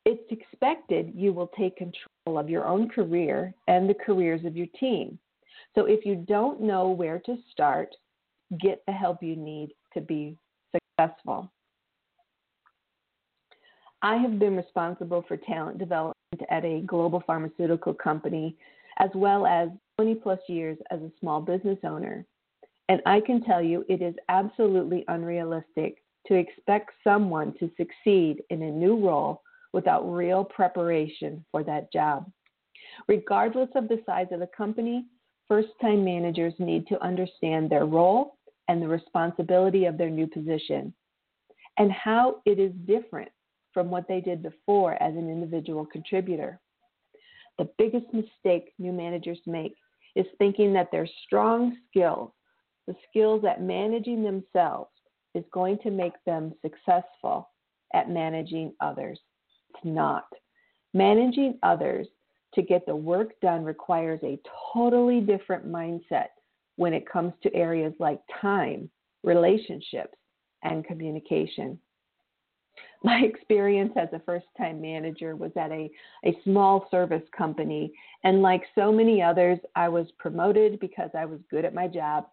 It's 0.05 0.31
expected 0.31 1.11
you 1.13 1.33
will 1.33 1.51
take 1.57 1.75
control 1.75 2.39
of 2.39 2.49
your 2.49 2.65
own 2.65 2.89
career 2.89 3.53
and 3.67 3.89
the 3.89 3.93
careers 3.93 4.45
of 4.45 4.55
your 4.55 4.67
team. 4.79 5.19
So 5.75 5.85
if 5.85 6.05
you 6.05 6.15
don't 6.15 6.61
know 6.61 6.89
where 6.89 7.19
to 7.19 7.37
start, 7.51 7.93
get 8.57 8.81
the 8.87 8.93
help 8.93 9.21
you 9.21 9.35
need 9.35 9.71
to 9.93 10.01
be 10.01 10.37
successful. 10.73 11.51
I 14.01 14.15
have 14.15 14.39
been 14.39 14.55
responsible 14.55 15.25
for 15.27 15.37
talent 15.37 15.77
development 15.77 16.15
at 16.49 16.63
a 16.63 16.81
global 16.85 17.21
pharmaceutical 17.27 17.93
company 17.93 18.55
as 18.99 19.09
well 19.13 19.45
as 19.45 19.69
20 19.97 20.15
plus 20.15 20.39
years 20.47 20.77
as 20.91 21.01
a 21.01 21.11
small 21.19 21.41
business 21.41 21.77
owner. 21.83 22.25
And 22.87 23.01
I 23.05 23.19
can 23.19 23.43
tell 23.43 23.61
you 23.61 23.85
it 23.87 24.01
is 24.01 24.15
absolutely 24.29 25.05
unrealistic 25.07 26.03
to 26.27 26.35
expect 26.35 26.91
someone 27.03 27.53
to 27.59 27.69
succeed 27.77 28.43
in 28.49 28.61
a 28.63 28.71
new 28.71 29.05
role 29.05 29.41
without 29.73 30.09
real 30.09 30.43
preparation 30.43 31.45
for 31.51 31.63
that 31.63 31.91
job. 31.91 32.29
Regardless 33.07 33.69
of 33.75 33.87
the 33.87 34.01
size 34.05 34.27
of 34.31 34.39
the 34.39 34.49
company, 34.55 35.05
first 35.47 35.69
time 35.81 36.03
managers 36.03 36.53
need 36.59 36.87
to 36.87 37.03
understand 37.03 37.69
their 37.69 37.85
role 37.85 38.37
and 38.69 38.81
the 38.81 38.87
responsibility 38.87 39.85
of 39.85 39.97
their 39.97 40.11
new 40.11 40.27
position 40.27 40.93
and 41.77 41.91
how 41.91 42.35
it 42.45 42.59
is 42.59 42.71
different 42.85 43.29
from 43.73 43.89
what 43.89 44.07
they 44.07 44.21
did 44.21 44.43
before 44.43 44.93
as 45.01 45.15
an 45.15 45.29
individual 45.29 45.85
contributor. 45.85 46.59
The 47.57 47.69
biggest 47.77 48.05
mistake 48.13 48.73
new 48.77 48.93
managers 48.93 49.39
make 49.45 49.75
is 50.15 50.25
thinking 50.37 50.71
that 50.73 50.91
their 50.91 51.07
strong 51.25 51.77
skills, 51.89 52.31
the 52.87 52.95
skills 53.09 53.43
at 53.43 53.61
managing 53.61 54.23
themselves, 54.23 54.91
is 55.33 55.43
going 55.51 55.79
to 55.79 55.91
make 55.91 56.13
them 56.25 56.53
successful 56.61 57.49
at 57.93 58.09
managing 58.09 58.73
others. 58.81 59.19
It's 59.69 59.85
not. 59.85 60.25
Managing 60.93 61.57
others 61.63 62.07
to 62.53 62.61
get 62.61 62.85
the 62.85 62.95
work 62.95 63.39
done 63.41 63.63
requires 63.63 64.19
a 64.23 64.39
totally 64.73 65.21
different 65.21 65.67
mindset 65.67 66.29
when 66.79 66.93
it 66.93 67.05
comes 67.05 67.33
to 67.43 67.53
areas 67.53 67.93
like 67.99 68.21
time, 68.41 68.89
relationships, 69.25 70.17
and 70.63 70.85
communication. 70.85 71.77
My 73.03 73.19
experience 73.19 73.91
as 73.97 74.07
a 74.13 74.21
first 74.25 74.45
time 74.57 74.79
manager 74.79 75.35
was 75.35 75.51
at 75.57 75.73
a, 75.73 75.91
a 76.23 76.39
small 76.45 76.87
service 76.89 77.27
company, 77.37 77.91
and 78.23 78.41
like 78.41 78.63
so 78.75 78.93
many 78.93 79.21
others, 79.21 79.59
I 79.75 79.89
was 79.89 80.07
promoted 80.17 80.79
because 80.79 81.09
I 81.13 81.25
was 81.25 81.41
good 81.51 81.65
at 81.65 81.73
my 81.73 81.85
job, 81.85 82.27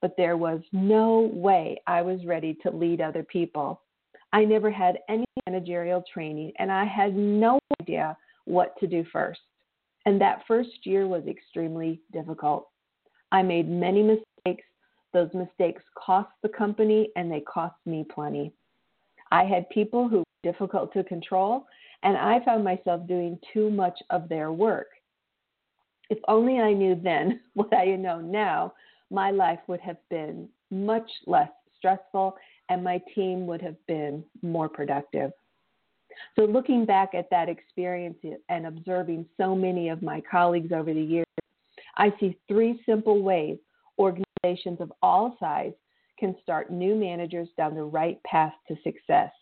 but 0.00 0.14
there 0.16 0.38
was 0.38 0.62
no 0.72 1.30
way 1.34 1.78
I 1.86 2.00
was 2.00 2.24
ready 2.24 2.56
to 2.62 2.70
lead 2.70 3.02
other 3.02 3.22
people. 3.22 3.82
I 4.32 4.46
never 4.46 4.70
had 4.70 5.00
any 5.10 5.26
managerial 5.46 6.02
training, 6.10 6.54
and 6.58 6.72
I 6.72 6.86
had 6.86 7.14
no 7.14 7.58
idea 7.82 8.16
what 8.46 8.78
to 8.80 8.86
do 8.86 9.04
first. 9.12 9.40
And 10.06 10.18
that 10.22 10.44
first 10.48 10.86
year 10.86 11.06
was 11.06 11.26
extremely 11.26 12.00
difficult. 12.14 12.70
I 13.32 13.42
made 13.42 13.68
many 13.68 14.02
mistakes. 14.02 14.64
Those 15.12 15.30
mistakes 15.34 15.82
cost 15.94 16.30
the 16.42 16.48
company 16.48 17.10
and 17.16 17.30
they 17.30 17.40
cost 17.40 17.76
me 17.86 18.04
plenty. 18.12 18.52
I 19.30 19.44
had 19.44 19.68
people 19.70 20.08
who 20.08 20.18
were 20.18 20.52
difficult 20.52 20.92
to 20.94 21.04
control, 21.04 21.66
and 22.02 22.16
I 22.16 22.44
found 22.44 22.64
myself 22.64 23.06
doing 23.06 23.38
too 23.52 23.70
much 23.70 23.98
of 24.10 24.28
their 24.28 24.52
work. 24.52 24.88
If 26.10 26.18
only 26.28 26.58
I 26.58 26.72
knew 26.72 26.94
then 26.94 27.40
what 27.54 27.74
I 27.74 27.96
know 27.96 28.20
now, 28.20 28.72
my 29.10 29.30
life 29.30 29.60
would 29.66 29.80
have 29.80 29.96
been 30.10 30.48
much 30.70 31.10
less 31.26 31.50
stressful 31.76 32.36
and 32.68 32.84
my 32.84 33.00
team 33.14 33.46
would 33.46 33.62
have 33.62 33.76
been 33.86 34.22
more 34.42 34.68
productive. 34.68 35.32
So, 36.36 36.44
looking 36.44 36.84
back 36.84 37.14
at 37.14 37.30
that 37.30 37.48
experience 37.48 38.18
and 38.48 38.66
observing 38.66 39.26
so 39.36 39.54
many 39.54 39.88
of 39.88 40.02
my 40.02 40.20
colleagues 40.30 40.72
over 40.72 40.92
the 40.92 41.00
years, 41.00 41.26
I 41.98 42.12
see 42.20 42.38
three 42.46 42.80
simple 42.86 43.22
ways 43.22 43.58
organizations 43.98 44.80
of 44.80 44.92
all 45.02 45.36
size 45.40 45.72
can 46.18 46.36
start 46.42 46.70
new 46.70 46.94
managers 46.94 47.48
down 47.56 47.74
the 47.74 47.82
right 47.82 48.22
path 48.22 48.52
to 48.68 48.76
success. 48.82 49.32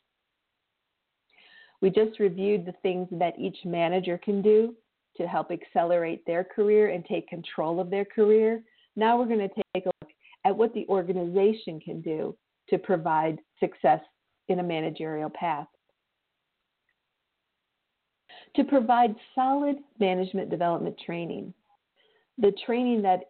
We 1.82 1.90
just 1.90 2.18
reviewed 2.18 2.64
the 2.64 2.74
things 2.82 3.08
that 3.12 3.38
each 3.38 3.58
manager 3.64 4.18
can 4.18 4.40
do 4.40 4.74
to 5.18 5.26
help 5.26 5.50
accelerate 5.50 6.24
their 6.26 6.44
career 6.44 6.88
and 6.88 7.04
take 7.04 7.28
control 7.28 7.80
of 7.80 7.90
their 7.90 8.04
career. 8.04 8.62
Now 8.96 9.18
we're 9.18 9.26
going 9.26 9.48
to 9.48 9.62
take 9.74 9.86
a 9.86 9.92
look 10.02 10.10
at 10.44 10.56
what 10.56 10.72
the 10.74 10.86
organization 10.88 11.80
can 11.80 12.00
do 12.00 12.36
to 12.70 12.78
provide 12.78 13.38
success 13.60 14.00
in 14.48 14.60
a 14.60 14.62
managerial 14.62 15.30
path. 15.30 15.66
To 18.56 18.64
provide 18.64 19.14
solid 19.34 19.76
management 20.00 20.48
development 20.48 20.96
training, 21.04 21.52
the 22.38 22.52
training 22.64 23.02
that 23.02 23.20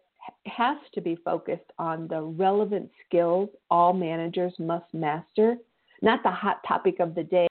has 0.45 0.77
to 0.93 1.01
be 1.01 1.17
focused 1.23 1.71
on 1.79 2.07
the 2.07 2.21
relevant 2.21 2.89
skills 3.05 3.49
all 3.69 3.93
managers 3.93 4.53
must 4.59 4.93
master, 4.93 5.55
not 6.01 6.21
the 6.23 6.31
hot 6.31 6.59
topic 6.67 6.99
of 6.99 7.15
the 7.15 7.23
day 7.23 7.47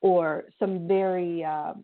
or 0.00 0.44
some 0.58 0.86
very 0.86 1.44
uh, 1.44 1.74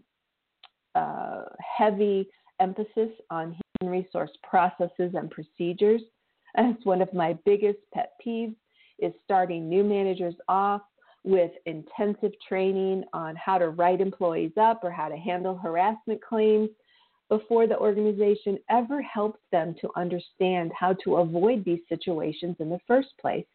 uh, 0.95 1.45
heavy 1.79 2.29
emphasis 2.61 3.11
on 3.31 3.57
human 3.81 3.93
resource 3.93 4.31
processes 4.49 5.13
and 5.15 5.31
procedures. 5.31 6.03
That's 6.55 6.85
one 6.85 7.01
of 7.01 7.13
my 7.15 7.37
biggest 7.45 7.79
pet 7.95 8.13
peeves 8.25 8.57
is 8.99 9.13
starting 9.25 9.69
new 9.69 9.83
managers 9.83 10.35
off 10.49 10.83
with 11.25 11.53
intensive 11.67 12.33
training 12.47 13.05
on 13.13 13.37
how 13.37 13.59
to 13.59 13.71
write 13.71 14.01
employees 14.01 14.53
up 14.61 14.81
or 14.83 14.91
how 14.91 15.09
to 15.09 15.17
handle 15.17 15.57
harassment 15.57 16.23
claims 16.23 16.69
before 17.29 17.67
the 17.67 17.79
organization 17.79 18.59
ever 18.71 19.01
helps 19.03 19.41
them 19.51 19.75
to 19.81 19.89
understand 19.97 20.73
how 20.79 20.95
to 21.05 21.17
avoid 21.17 21.65
these 21.65 21.81
situations 21.89 22.57
in 22.59 22.69
the 22.69 22.81
first 22.87 23.09
place. 23.21 23.47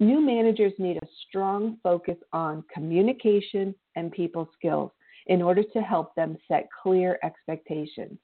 New 0.00 0.20
managers 0.20 0.72
need 0.78 0.96
a 0.96 1.08
strong 1.26 1.78
focus 1.82 2.16
on 2.32 2.64
communication 2.72 3.74
and 3.96 4.12
people 4.12 4.48
skills 4.54 4.90
in 5.26 5.42
order 5.42 5.62
to 5.62 5.80
help 5.80 6.14
them 6.14 6.36
set 6.46 6.68
clear 6.82 7.18
expectations, 7.22 8.18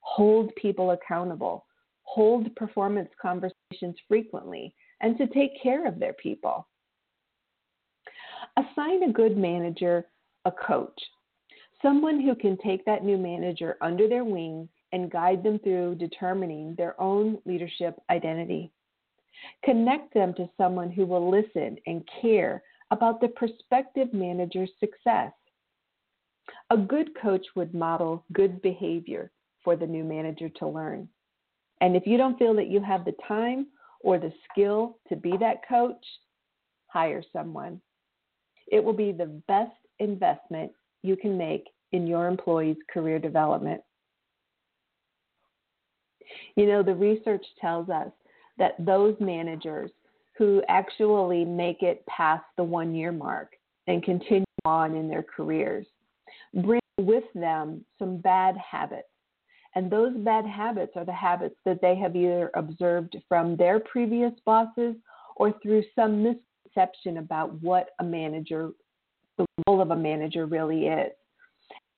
hold 0.00 0.54
people 0.56 0.90
accountable, 0.90 1.66
hold 2.02 2.54
performance 2.56 3.10
conversations 3.20 3.96
frequently, 4.06 4.74
and 5.00 5.16
to 5.18 5.26
take 5.28 5.60
care 5.62 5.86
of 5.86 5.98
their 5.98 6.12
people. 6.14 6.68
Assign 8.56 9.04
a 9.04 9.12
good 9.12 9.36
manager 9.36 10.06
a 10.44 10.52
coach 10.52 11.00
someone 11.82 12.20
who 12.20 12.34
can 12.34 12.56
take 12.58 12.84
that 12.84 13.04
new 13.04 13.18
manager 13.18 13.76
under 13.80 14.08
their 14.08 14.24
wing 14.24 14.68
and 14.92 15.10
guide 15.10 15.42
them 15.42 15.58
through 15.58 15.96
determining 15.96 16.74
their 16.76 16.98
own 17.00 17.38
leadership 17.44 18.00
identity. 18.10 18.70
Connect 19.64 20.14
them 20.14 20.34
to 20.34 20.48
someone 20.56 20.90
who 20.90 21.04
will 21.04 21.30
listen 21.30 21.76
and 21.86 22.08
care 22.20 22.62
about 22.90 23.20
the 23.20 23.28
prospective 23.28 24.12
manager's 24.12 24.70
success. 24.78 25.32
A 26.70 26.76
good 26.76 27.10
coach 27.20 27.44
would 27.56 27.74
model 27.74 28.24
good 28.32 28.60
behavior 28.62 29.30
for 29.64 29.76
the 29.76 29.86
new 29.86 30.04
manager 30.04 30.48
to 30.48 30.68
learn. 30.68 31.08
And 31.80 31.96
if 31.96 32.06
you 32.06 32.16
don't 32.16 32.38
feel 32.38 32.54
that 32.54 32.68
you 32.68 32.80
have 32.80 33.04
the 33.04 33.14
time 33.26 33.66
or 34.00 34.18
the 34.18 34.32
skill 34.50 34.98
to 35.08 35.16
be 35.16 35.36
that 35.38 35.66
coach, 35.68 36.04
hire 36.86 37.22
someone. 37.32 37.80
It 38.70 38.82
will 38.82 38.92
be 38.92 39.12
the 39.12 39.40
best 39.48 39.72
investment 39.98 40.72
you 41.02 41.16
can 41.16 41.36
make 41.36 41.68
in 41.92 42.06
your 42.06 42.26
employees' 42.26 42.76
career 42.92 43.18
development. 43.18 43.80
You 46.56 46.66
know, 46.66 46.82
the 46.82 46.94
research 46.94 47.44
tells 47.60 47.88
us 47.88 48.10
that 48.58 48.74
those 48.78 49.16
managers 49.20 49.90
who 50.36 50.62
actually 50.68 51.44
make 51.44 51.82
it 51.82 52.04
past 52.06 52.44
the 52.56 52.64
one 52.64 52.94
year 52.94 53.12
mark 53.12 53.52
and 53.86 54.02
continue 54.02 54.44
on 54.64 54.94
in 54.94 55.08
their 55.08 55.22
careers 55.22 55.86
bring 56.54 56.80
with 56.98 57.24
them 57.34 57.84
some 57.98 58.18
bad 58.18 58.56
habits. 58.56 59.08
And 59.74 59.90
those 59.90 60.14
bad 60.18 60.46
habits 60.46 60.92
are 60.96 61.04
the 61.04 61.12
habits 61.12 61.56
that 61.64 61.80
they 61.80 61.96
have 61.96 62.14
either 62.14 62.50
observed 62.54 63.16
from 63.28 63.56
their 63.56 63.80
previous 63.80 64.32
bosses 64.44 64.96
or 65.36 65.54
through 65.62 65.82
some 65.94 66.22
misconception 66.22 67.18
about 67.18 67.60
what 67.62 67.90
a 67.98 68.04
manager, 68.04 68.70
the 69.38 69.46
role 69.66 69.80
of 69.80 69.90
a 69.90 69.96
manager 69.96 70.46
really 70.46 70.86
is. 70.86 71.12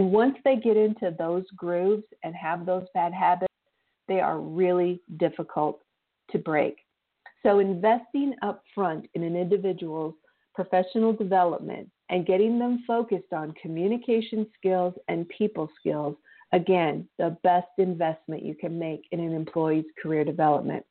Once 0.00 0.37
they 0.44 0.57
get 0.57 0.76
into 0.76 1.14
those 1.18 1.44
grooves 1.57 2.04
and 2.24 2.35
have 2.35 2.66
those 2.66 2.87
bad 2.94 3.12
habits, 3.12 3.52
they 4.09 4.20
are 4.20 4.40
really 4.40 5.00
difficult 5.18 5.80
to 6.30 6.38
break. 6.38 6.78
So, 7.42 7.59
investing 7.59 8.35
up 8.42 8.62
front 8.74 9.07
in 9.14 9.22
an 9.22 9.37
individual's 9.37 10.14
professional 10.54 11.12
development 11.12 11.90
and 12.11 12.26
getting 12.26 12.59
them 12.59 12.83
focused 12.87 13.33
on 13.33 13.52
communication 13.61 14.46
skills 14.57 14.94
and 15.09 15.28
people 15.28 15.68
skills, 15.78 16.16
again, 16.52 17.09
the 17.18 17.37
best 17.42 17.68
investment 17.78 18.44
you 18.44 18.54
can 18.54 18.78
make 18.78 19.07
in 19.12 19.20
an 19.20 19.35
employee's 19.35 19.85
career 20.02 20.24
development. 20.24 20.85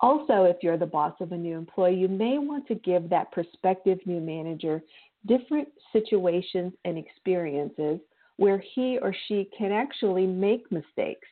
Also, 0.00 0.44
if 0.44 0.56
you're 0.62 0.76
the 0.76 0.86
boss 0.86 1.14
of 1.20 1.32
a 1.32 1.36
new 1.36 1.56
employee, 1.56 1.96
you 1.96 2.08
may 2.08 2.36
want 2.36 2.66
to 2.68 2.74
give 2.74 3.08
that 3.08 3.32
prospective 3.32 3.98
new 4.04 4.20
manager 4.20 4.82
different 5.26 5.68
situations 5.92 6.72
and 6.84 6.96
experiences 6.96 8.00
where 8.36 8.62
he 8.74 8.98
or 9.00 9.14
she 9.28 9.48
can 9.56 9.72
actually 9.72 10.26
make 10.26 10.70
mistakes 10.70 11.28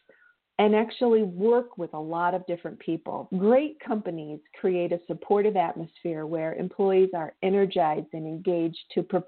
and 0.59 0.74
actually 0.74 1.22
work 1.22 1.76
with 1.78 1.92
a 1.94 2.00
lot 2.00 2.33
of 2.33 2.46
different 2.46 2.78
people. 2.78 3.28
Great 3.38 3.76
companies 3.80 4.38
create 4.59 4.92
a 4.92 5.00
supportive 5.07 5.57
atmosphere 5.57 6.26
where 6.26 6.54
employees 6.54 7.11
are 7.14 7.35
energized 7.42 8.07
and 8.12 8.26
engaged 8.26 8.78
to 8.94 9.02
per- 9.02 9.24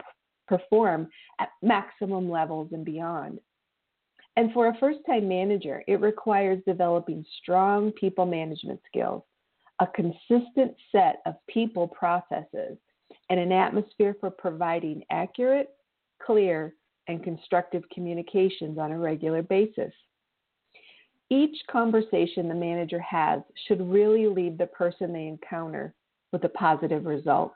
perform 0.46 1.08
at 1.40 1.48
maximum 1.62 2.30
levels 2.30 2.68
and 2.72 2.84
beyond. 2.84 3.40
And 4.36 4.52
for 4.52 4.68
a 4.68 4.78
first 4.78 5.00
time 5.06 5.26
manager, 5.26 5.82
it 5.88 6.00
requires 6.00 6.62
developing 6.66 7.24
strong 7.42 7.90
people 7.92 8.26
management 8.26 8.80
skills, 8.86 9.22
a 9.80 9.86
consistent 9.88 10.74
set 10.92 11.22
of 11.26 11.34
people 11.48 11.88
processes, 11.88 12.78
and 13.30 13.40
an 13.40 13.52
atmosphere 13.52 14.16
for 14.20 14.30
providing 14.30 15.02
accurate, 15.10 15.70
clear, 16.22 16.74
and 17.08 17.22
constructive 17.22 17.82
communications 17.92 18.78
on 18.78 18.92
a 18.92 18.98
regular 18.98 19.42
basis. 19.42 19.92
Each 21.28 21.56
conversation 21.70 22.48
the 22.48 22.54
manager 22.54 23.00
has 23.00 23.40
should 23.66 23.80
really 23.80 24.26
leave 24.26 24.58
the 24.58 24.66
person 24.66 25.12
they 25.12 25.26
encounter 25.26 25.94
with 26.32 26.44
a 26.44 26.48
positive 26.50 27.04
result. 27.04 27.52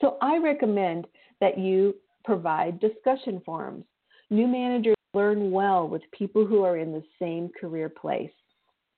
So 0.00 0.18
I 0.20 0.38
recommend 0.38 1.06
that 1.40 1.58
you 1.58 1.94
provide 2.24 2.80
discussion 2.80 3.40
forums. 3.44 3.84
New 4.30 4.46
managers 4.46 4.96
learn 5.14 5.50
well 5.50 5.88
with 5.88 6.02
people 6.12 6.46
who 6.46 6.62
are 6.62 6.76
in 6.76 6.92
the 6.92 7.02
same 7.18 7.50
career 7.58 7.88
place. 7.88 8.30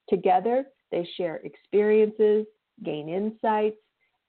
Together, 0.08 0.64
they 0.90 1.08
share 1.16 1.36
experiences, 1.44 2.46
gain 2.84 3.08
insights, 3.08 3.76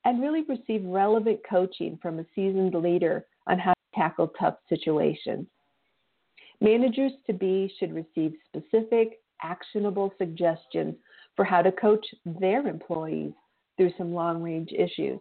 and 0.05 0.21
really 0.21 0.43
receive 0.43 0.83
relevant 0.85 1.39
coaching 1.47 1.97
from 2.01 2.19
a 2.19 2.25
seasoned 2.35 2.73
leader 2.73 3.25
on 3.47 3.59
how 3.59 3.71
to 3.71 3.99
tackle 3.99 4.31
tough 4.39 4.55
situations. 4.69 5.45
Managers 6.59 7.11
to 7.27 7.33
be 7.33 7.73
should 7.79 7.93
receive 7.93 8.33
specific, 8.47 9.19
actionable 9.41 10.13
suggestions 10.17 10.95
for 11.35 11.45
how 11.45 11.61
to 11.61 11.71
coach 11.71 12.05
their 12.25 12.67
employees 12.67 13.33
through 13.77 13.91
some 13.97 14.13
long 14.13 14.41
range 14.41 14.69
issues. 14.77 15.19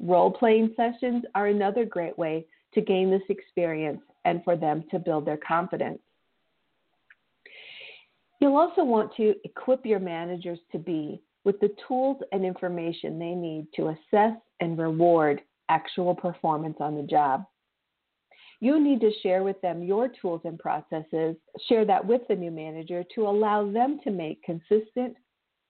Role 0.00 0.30
playing 0.30 0.74
sessions 0.76 1.24
are 1.34 1.46
another 1.46 1.84
great 1.84 2.16
way 2.18 2.46
to 2.74 2.80
gain 2.80 3.10
this 3.10 3.22
experience 3.28 4.00
and 4.24 4.42
for 4.44 4.56
them 4.56 4.84
to 4.90 4.98
build 4.98 5.24
their 5.24 5.38
confidence. 5.38 6.00
You'll 8.40 8.56
also 8.56 8.84
want 8.84 9.14
to 9.16 9.34
equip 9.44 9.86
your 9.86 10.00
managers 10.00 10.58
to 10.72 10.78
be 10.78 11.20
with 11.44 11.60
the 11.60 11.74
tools 11.86 12.18
and 12.32 12.44
information 12.44 13.18
they 13.18 13.34
need 13.34 13.66
to 13.76 13.88
assess 13.88 14.36
and 14.60 14.78
reward 14.78 15.40
actual 15.68 16.14
performance 16.14 16.76
on 16.80 16.94
the 16.94 17.02
job. 17.02 17.44
You 18.60 18.80
need 18.82 19.00
to 19.00 19.10
share 19.22 19.42
with 19.42 19.60
them 19.60 19.82
your 19.82 20.08
tools 20.08 20.40
and 20.44 20.58
processes, 20.58 21.36
share 21.68 21.84
that 21.84 22.04
with 22.04 22.22
the 22.28 22.36
new 22.36 22.50
manager 22.50 23.04
to 23.14 23.26
allow 23.26 23.70
them 23.70 24.00
to 24.04 24.10
make 24.10 24.42
consistent, 24.42 25.14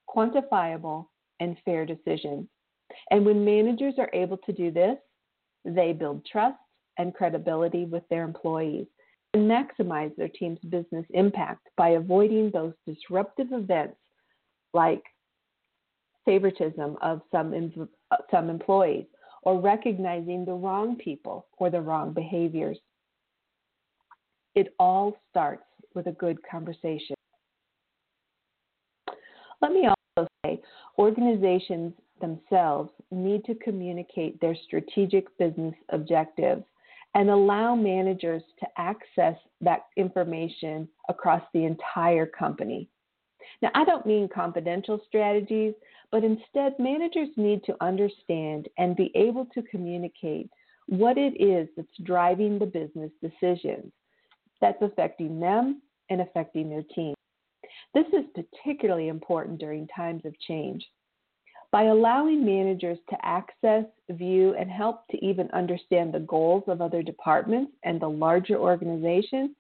quantifiable, 0.09 1.07
and 1.41 1.57
fair 1.65 1.87
decisions. 1.87 2.47
And 3.11 3.25
when 3.25 3.45
managers 3.45 3.95
are 3.99 4.11
able 4.13 4.37
to 4.39 4.53
do 4.53 4.71
this, 4.71 4.97
they 5.65 5.93
build 5.93 6.25
trust 6.31 6.59
and 6.99 7.15
credibility 7.15 7.85
with 7.85 8.05
their 8.11 8.23
employees 8.23 8.87
and 9.33 9.51
maximize 9.51 10.15
their 10.15 10.29
team's 10.29 10.61
business 10.69 11.07
impact 11.11 11.69
by 11.77 11.91
avoiding 11.91 12.51
those 12.51 12.75
disruptive 12.87 13.49
events 13.51 13.97
like 14.73 15.03
favoritism 16.25 16.97
of 17.03 17.21
some, 17.31 17.89
uh, 18.11 18.17
some 18.31 18.51
employees 18.51 19.07
or 19.43 19.61
recognizing 19.61 20.45
the 20.45 20.53
wrong 20.53 20.97
people 20.97 21.47
or 21.59 21.71
the 21.71 21.81
wrong 21.81 22.13
behaviors. 22.13 22.79
It 24.55 24.75
all 24.79 25.17
starts 25.31 25.65
with 25.95 26.07
a 26.07 26.13
good 26.13 26.39
conversation. 26.51 27.15
Let 29.61 29.73
me 29.73 29.89
also 29.89 30.29
say 30.45 30.61
organizations 30.99 31.93
themselves 32.21 32.91
need 33.11 33.45
to 33.45 33.55
communicate 33.57 34.41
their 34.41 34.57
strategic 34.67 35.37
business 35.39 35.75
objectives 35.91 36.63
and 37.15 37.31
allow 37.31 37.75
managers 37.75 38.43
to 38.61 38.67
access 38.77 39.37
that 39.61 39.87
information 39.97 40.89
across 41.09 41.43
the 41.53 41.65
entire 41.65 42.27
company. 42.27 42.89
Now, 43.63 43.71
I 43.75 43.85
don't 43.85 44.07
mean 44.07 44.29
confidential 44.29 45.01
strategies, 45.07 45.75
but 46.15 46.23
instead, 46.23 46.79
managers 46.79 47.31
need 47.37 47.65
to 47.65 47.75
understand 47.81 48.69
and 48.79 48.95
be 48.95 49.11
able 49.17 49.47
to 49.47 49.63
communicate 49.63 50.49
what 50.87 51.19
it 51.19 51.35
is 51.43 51.69
that's 51.77 51.89
driving 52.05 52.57
the 52.57 52.67
business 52.67 53.11
decisions 53.21 53.91
that's 54.61 54.81
affecting 54.81 55.41
them 55.41 55.83
and 56.11 56.21
affecting 56.21 56.71
their 56.71 56.85
team. 56.95 57.15
This 57.95 58.07
is 58.13 58.27
particularly 58.33 59.09
important 59.09 59.59
during 59.59 59.89
times 59.89 60.23
of 60.25 60.39
change. 60.39 60.87
By 61.73 61.87
allowing 61.87 62.47
managers 62.47 62.99
to 63.11 63.17
access, 63.27 63.85
view, 64.09 64.55
and 64.57 64.71
help 64.71 65.09
to 65.09 65.17
even 65.17 65.51
understand 65.51 66.15
the 66.15 66.21
goals 66.21 66.63
of 66.69 66.81
other 66.81 67.03
departments 67.03 67.73
and 67.83 68.01
the 68.01 68.09
larger 68.09 68.57
organization 68.57 69.57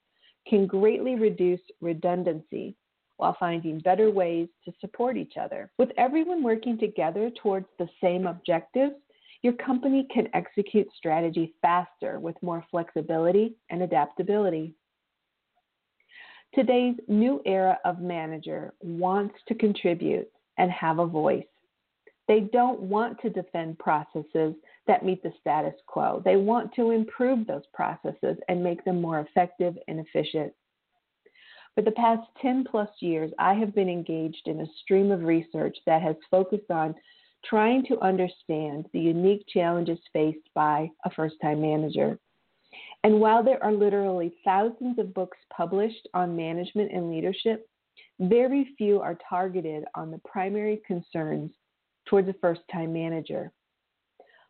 can 0.46 0.68
greatly 0.68 1.16
reduce 1.16 1.62
redundancy 1.80 2.76
while 3.16 3.36
finding 3.38 3.78
better 3.78 4.10
ways 4.10 4.48
to 4.64 4.72
support 4.80 5.16
each 5.16 5.34
other. 5.40 5.70
With 5.78 5.90
everyone 5.96 6.42
working 6.42 6.78
together 6.78 7.30
towards 7.42 7.66
the 7.78 7.88
same 8.00 8.26
objectives, 8.26 8.94
your 9.42 9.52
company 9.54 10.06
can 10.12 10.28
execute 10.34 10.88
strategy 10.96 11.54
faster 11.60 12.18
with 12.18 12.34
more 12.42 12.64
flexibility 12.70 13.54
and 13.70 13.82
adaptability. 13.82 14.74
Today's 16.54 16.96
new 17.08 17.42
era 17.44 17.78
of 17.84 18.00
manager 18.00 18.72
wants 18.80 19.34
to 19.48 19.54
contribute 19.54 20.28
and 20.56 20.70
have 20.70 20.98
a 20.98 21.06
voice. 21.06 21.44
They 22.26 22.40
don't 22.52 22.80
want 22.80 23.20
to 23.20 23.28
defend 23.28 23.78
processes 23.78 24.54
that 24.86 25.04
meet 25.04 25.22
the 25.22 25.32
status 25.40 25.74
quo. 25.86 26.22
They 26.24 26.36
want 26.36 26.72
to 26.74 26.90
improve 26.90 27.46
those 27.46 27.64
processes 27.74 28.38
and 28.48 28.64
make 28.64 28.84
them 28.84 29.00
more 29.00 29.20
effective 29.20 29.76
and 29.88 30.00
efficient. 30.00 30.52
For 31.74 31.82
the 31.82 31.90
past 31.92 32.22
10 32.40 32.64
plus 32.70 32.88
years, 33.00 33.32
I 33.38 33.54
have 33.54 33.74
been 33.74 33.88
engaged 33.88 34.46
in 34.46 34.60
a 34.60 34.66
stream 34.82 35.10
of 35.10 35.24
research 35.24 35.76
that 35.86 36.02
has 36.02 36.14
focused 36.30 36.70
on 36.70 36.94
trying 37.44 37.84
to 37.86 38.00
understand 38.00 38.86
the 38.92 39.00
unique 39.00 39.44
challenges 39.48 39.98
faced 40.12 40.48
by 40.54 40.88
a 41.04 41.10
first 41.10 41.34
time 41.42 41.60
manager. 41.60 42.18
And 43.02 43.20
while 43.20 43.42
there 43.42 43.62
are 43.62 43.72
literally 43.72 44.36
thousands 44.44 44.98
of 44.98 45.14
books 45.14 45.36
published 45.54 46.08
on 46.14 46.36
management 46.36 46.92
and 46.92 47.10
leadership, 47.10 47.68
very 48.20 48.74
few 48.78 49.00
are 49.00 49.18
targeted 49.28 49.84
on 49.94 50.10
the 50.10 50.20
primary 50.24 50.80
concerns 50.86 51.50
towards 52.06 52.28
a 52.28 52.34
first 52.34 52.62
time 52.72 52.92
manager. 52.92 53.50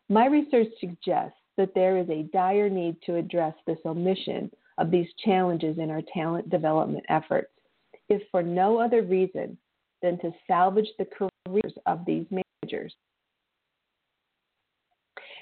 My 0.09 0.27
research 0.27 0.67
suggests 0.79 1.37
that 1.57 1.73
there 1.73 1.97
is 1.97 2.09
a 2.09 2.29
dire 2.31 2.69
need 2.69 2.97
to 3.07 3.15
address 3.15 3.55
this 3.65 3.79
omission 3.85 4.51
of 4.77 4.91
these 4.91 5.07
challenges 5.23 5.77
in 5.77 5.89
our 5.89 6.01
talent 6.13 6.49
development 6.49 7.05
efforts, 7.09 7.51
if 8.09 8.21
for 8.31 8.43
no 8.43 8.77
other 8.77 9.01
reason 9.01 9.57
than 10.01 10.19
to 10.19 10.31
salvage 10.47 10.89
the 10.99 11.05
careers 11.05 11.73
of 11.85 12.05
these 12.05 12.25
managers. 12.29 12.93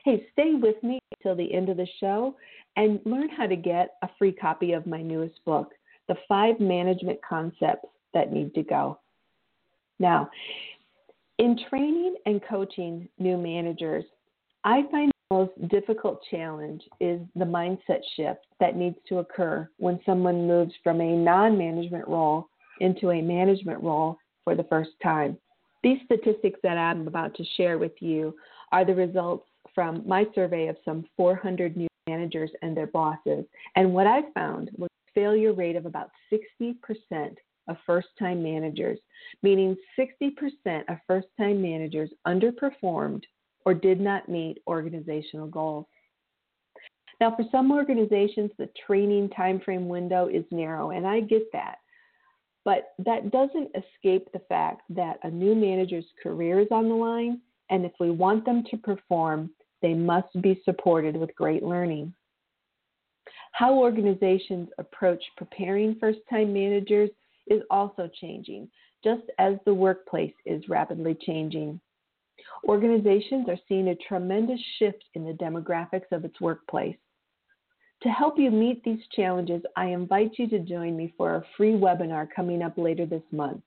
Hey, 0.06 0.28
stay 0.34 0.54
with 0.54 0.82
me 0.84 1.00
till 1.22 1.36
the 1.36 1.54
end 1.54 1.70
of 1.70 1.78
the 1.78 1.88
show 2.00 2.36
and 2.76 3.00
learn 3.06 3.30
how 3.30 3.48
to 3.48 3.56
get 3.56 3.96
a 4.02 4.10
free 4.18 4.34
copy 4.34 4.74
of 4.74 4.86
my 4.86 5.02
newest 5.02 5.44
book, 5.46 5.72
The 6.08 6.16
Five 6.28 6.60
Management 6.60 7.20
Concepts 7.28 7.88
That 8.14 8.32
Need 8.32 8.54
to 8.56 8.64
Go. 8.64 9.00
Now, 10.00 10.30
in 11.40 11.58
training 11.70 12.16
and 12.26 12.42
coaching 12.50 13.08
new 13.18 13.38
managers, 13.38 14.04
I 14.66 14.84
find 14.92 15.13
most 15.34 15.68
difficult 15.70 16.22
challenge 16.30 16.84
is 17.00 17.20
the 17.36 17.46
mindset 17.46 18.02
shift 18.16 18.46
that 18.60 18.76
needs 18.76 18.98
to 19.10 19.18
occur 19.18 19.68
when 19.78 20.00
someone 20.06 20.48
moves 20.48 20.74
from 20.84 21.02
a 21.02 21.16
non 21.16 21.58
management 21.58 22.08
role 22.08 22.48
into 22.82 23.10
a 23.12 23.22
management 23.22 23.82
role 23.82 24.18
for 24.44 24.56
the 24.56 24.66
first 24.66 24.92
time. 25.02 25.38
These 25.82 25.98
statistics 26.06 26.60
that 26.62 26.78
I'm 26.78 27.08
about 27.08 27.36
to 27.36 27.44
share 27.58 27.78
with 27.80 27.94
you 28.00 28.36
are 28.72 28.86
the 28.86 28.94
results 28.94 29.48
from 29.74 30.08
my 30.08 30.26
survey 30.36 30.68
of 30.68 30.78
some 30.86 31.06
400 31.18 31.76
new 31.76 31.88
managers 32.08 32.52
and 32.62 32.78
their 32.78 32.88
bosses. 32.88 33.46
And 33.76 33.94
what 33.94 34.08
I 34.08 34.22
found 34.34 34.70
was 34.78 34.90
a 34.92 35.12
failure 35.20 35.54
rate 35.54 35.76
of 35.76 35.86
about 35.86 36.12
60% 36.32 36.76
of 37.68 37.78
first 37.86 38.10
time 38.20 38.44
managers, 38.44 39.00
meaning 39.42 39.76
60% 39.98 40.32
of 40.90 40.98
first 41.08 41.28
time 41.40 41.62
managers 41.62 42.12
underperformed 42.28 43.24
or 43.66 43.74
did 43.74 44.00
not 44.00 44.30
meet 44.30 44.62
organizational 44.68 45.48
goals. 45.48 45.86
Now, 47.22 47.36
for 47.36 47.46
some 47.52 47.72
organizations, 47.72 48.52
the 48.58 48.70
training 48.86 49.30
timeframe 49.30 49.88
window 49.88 50.28
is 50.28 50.44
narrow, 50.52 50.92
and 50.92 51.08
I 51.08 51.22
get 51.22 51.44
that. 51.54 51.78
But 52.66 52.94
that 53.00 53.32
doesn't 53.32 53.76
escape 53.76 54.30
the 54.32 54.42
fact 54.50 54.82
that 54.90 55.20
a 55.24 55.30
new 55.30 55.54
manager's 55.56 56.06
career 56.22 56.60
is 56.60 56.68
on 56.72 56.90
the 56.90 56.96
line, 56.96 57.42
and 57.70 57.86
if 57.86 57.92
we 58.00 58.12
want 58.12 58.46
them 58.46 58.64
to 58.72 58.78
perform, 58.78 59.50
they 59.82 59.94
must 59.94 60.42
be 60.42 60.62
supported 60.64 61.16
with 61.16 61.36
great 61.36 61.64
learning. 61.64 62.14
How 63.52 63.76
organizations 63.76 64.70
approach 64.80 65.24
preparing 65.38 65.98
first 66.00 66.20
time 66.30 66.54
managers 66.54 67.10
is 67.48 67.62
also 67.70 68.10
changing, 68.20 68.70
just 69.04 69.24
as 69.40 69.56
the 69.66 69.74
workplace 69.74 70.34
is 70.46 70.68
rapidly 70.70 71.16
changing. 71.22 71.80
Organizations 72.68 73.48
are 73.50 73.60
seeing 73.68 73.90
a 73.90 73.96
tremendous 73.96 74.60
shift 74.80 75.04
in 75.14 75.26
the 75.26 75.34
demographics 75.34 76.12
of 76.12 76.26
its 76.26 76.40
workplace. 76.40 76.98
To 78.04 78.10
help 78.10 78.38
you 78.38 78.52
meet 78.52 78.84
these 78.84 79.06
challenges, 79.16 79.62
I 79.76 79.88
invite 79.88 80.32
you 80.38 80.48
to 80.50 80.60
join 80.60 80.98
me 80.98 81.14
for 81.18 81.36
a 81.36 81.44
free 81.56 81.74
webinar 81.74 82.28
coming 82.36 82.62
up 82.62 82.78
later 82.78 83.06
this 83.06 83.24
month. 83.32 83.64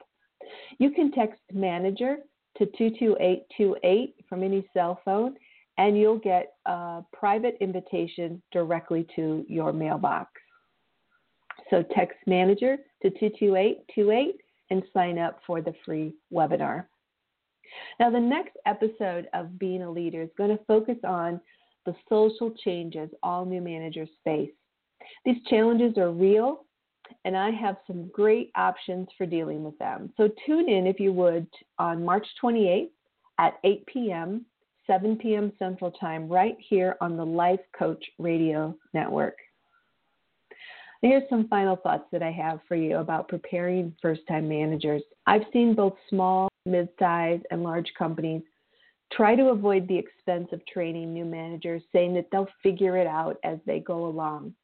You 0.79 0.90
can 0.90 1.11
text 1.12 1.40
manager 1.52 2.18
to 2.59 2.66
22828 2.66 4.14
from 4.29 4.42
any 4.42 4.68
cell 4.74 5.00
phone, 5.05 5.37
and 5.79 5.98
you'll 5.98 6.18
get 6.18 6.55
a 6.66 7.02
private 7.12 7.57
invitation 7.61 8.42
directly 8.52 9.07
to 9.16 9.44
your 9.48 9.72
mailbox. 9.72 10.31
So 11.70 11.83
text 11.94 12.18
manager 12.26 12.76
to 13.02 13.11
22828 13.11 14.40
and 14.70 14.83
sign 14.92 15.18
up 15.18 15.40
for 15.46 15.61
the 15.61 15.74
free 15.85 16.14
webinar. 16.33 16.87
Now, 18.00 18.11
the 18.11 18.20
next 18.20 18.57
episode 18.66 19.29
of 19.35 19.59
Being 19.59 19.83
a 19.83 19.90
Leader 19.90 20.22
is 20.22 20.31
going 20.37 20.57
to 20.57 20.64
focus 20.64 20.98
on 21.05 21.40
the 21.85 21.94
social 22.09 22.52
changes 22.64 23.11
all 23.22 23.44
new 23.44 23.61
managers 23.61 24.09
face. 24.24 24.50
These 25.24 25.42
challenges 25.48 25.96
are 25.98 26.11
real, 26.11 26.64
and 27.24 27.37
I 27.37 27.50
have 27.50 27.76
some 27.87 28.09
great 28.09 28.50
options 28.57 29.09
for 29.16 29.26
dealing 29.26 29.62
with 29.62 29.79
them. 29.79 30.12
So 30.16 30.29
tune 30.44 30.68
in, 30.68 30.87
if 30.87 30.98
you 30.98 31.12
would, 31.12 31.46
on 31.79 32.05
March 32.05 32.26
28th 32.42 32.90
at 33.38 33.55
8 33.64 33.87
p.m., 33.87 34.44
7 34.87 35.16
p.m. 35.16 35.52
Central 35.59 35.90
Time, 35.92 36.29
right 36.29 36.57
here 36.61 36.96
on 37.00 37.16
the 37.16 37.26
Life 37.26 37.61
Coach 37.76 38.05
Radio 38.18 38.76
Network. 38.94 39.37
Here's 41.02 41.29
some 41.29 41.46
final 41.48 41.76
thoughts 41.76 42.05
that 42.12 42.22
I 42.22 42.31
have 42.33 42.61
for 42.66 42.74
you 42.74 42.96
about 42.96 43.29
preparing 43.29 43.94
first 44.00 44.22
time 44.26 44.48
managers. 44.48 45.02
I've 45.26 45.44
seen 45.52 45.74
both 45.74 45.94
small, 46.09 46.48
mid 46.66 46.88
sized, 46.98 47.46
and 47.50 47.62
large 47.62 47.90
companies 47.98 48.42
try 49.12 49.37
to 49.37 49.50
avoid 49.50 49.87
the 49.87 49.96
expense 49.96 50.48
of 50.52 50.66
training 50.66 51.12
new 51.14 51.24
managers, 51.24 51.83
saying 51.92 52.14
that 52.14 52.26
they'll 52.31 52.48
figure 52.62 52.96
it 52.96 53.07
out 53.07 53.37
as 53.44 53.59
they 53.64 53.81
go 53.81 54.07
along. 54.07 54.55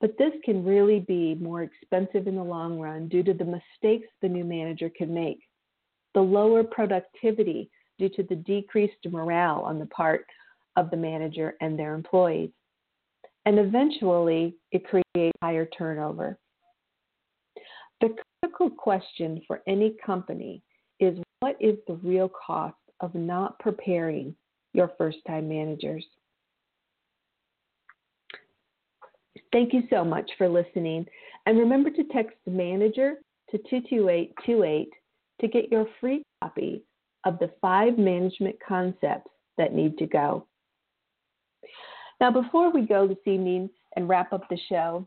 But 0.00 0.16
this 0.18 0.32
can 0.44 0.64
really 0.64 1.00
be 1.00 1.34
more 1.36 1.62
expensive 1.62 2.26
in 2.26 2.36
the 2.36 2.42
long 2.42 2.78
run 2.78 3.08
due 3.08 3.22
to 3.24 3.34
the 3.34 3.44
mistakes 3.44 4.08
the 4.20 4.28
new 4.28 4.44
manager 4.44 4.90
can 4.96 5.12
make, 5.12 5.40
the 6.14 6.20
lower 6.20 6.62
productivity 6.62 7.70
due 7.98 8.08
to 8.10 8.22
the 8.22 8.36
decreased 8.36 9.06
morale 9.10 9.60
on 9.60 9.78
the 9.78 9.86
part 9.86 10.26
of 10.76 10.90
the 10.90 10.96
manager 10.96 11.54
and 11.60 11.78
their 11.78 11.94
employees. 11.94 12.50
And 13.44 13.58
eventually, 13.58 14.56
it 14.70 14.84
creates 14.86 15.36
higher 15.42 15.66
turnover. 15.66 16.38
The 18.00 18.14
critical 18.40 18.70
question 18.70 19.42
for 19.46 19.62
any 19.66 19.94
company 20.04 20.62
what 21.42 21.56
is 21.58 21.76
the 21.88 21.94
real 21.94 22.28
cost 22.28 22.76
of 23.00 23.12
not 23.16 23.58
preparing 23.58 24.32
your 24.74 24.92
first 24.96 25.18
time 25.26 25.48
managers? 25.48 26.06
Thank 29.50 29.72
you 29.72 29.82
so 29.90 30.04
much 30.04 30.30
for 30.38 30.48
listening. 30.48 31.04
And 31.44 31.58
remember 31.58 31.90
to 31.90 32.04
text 32.12 32.36
the 32.46 32.52
manager 32.52 33.14
to 33.50 33.58
22828 33.58 34.88
to 35.40 35.48
get 35.48 35.72
your 35.72 35.86
free 36.00 36.22
copy 36.40 36.84
of 37.24 37.40
the 37.40 37.50
five 37.60 37.98
management 37.98 38.54
concepts 38.66 39.30
that 39.58 39.74
need 39.74 39.98
to 39.98 40.06
go. 40.06 40.46
Now, 42.20 42.30
before 42.30 42.70
we 42.70 42.82
go 42.82 43.08
this 43.08 43.18
evening 43.26 43.68
and 43.96 44.08
wrap 44.08 44.32
up 44.32 44.48
the 44.48 44.58
show, 44.68 45.04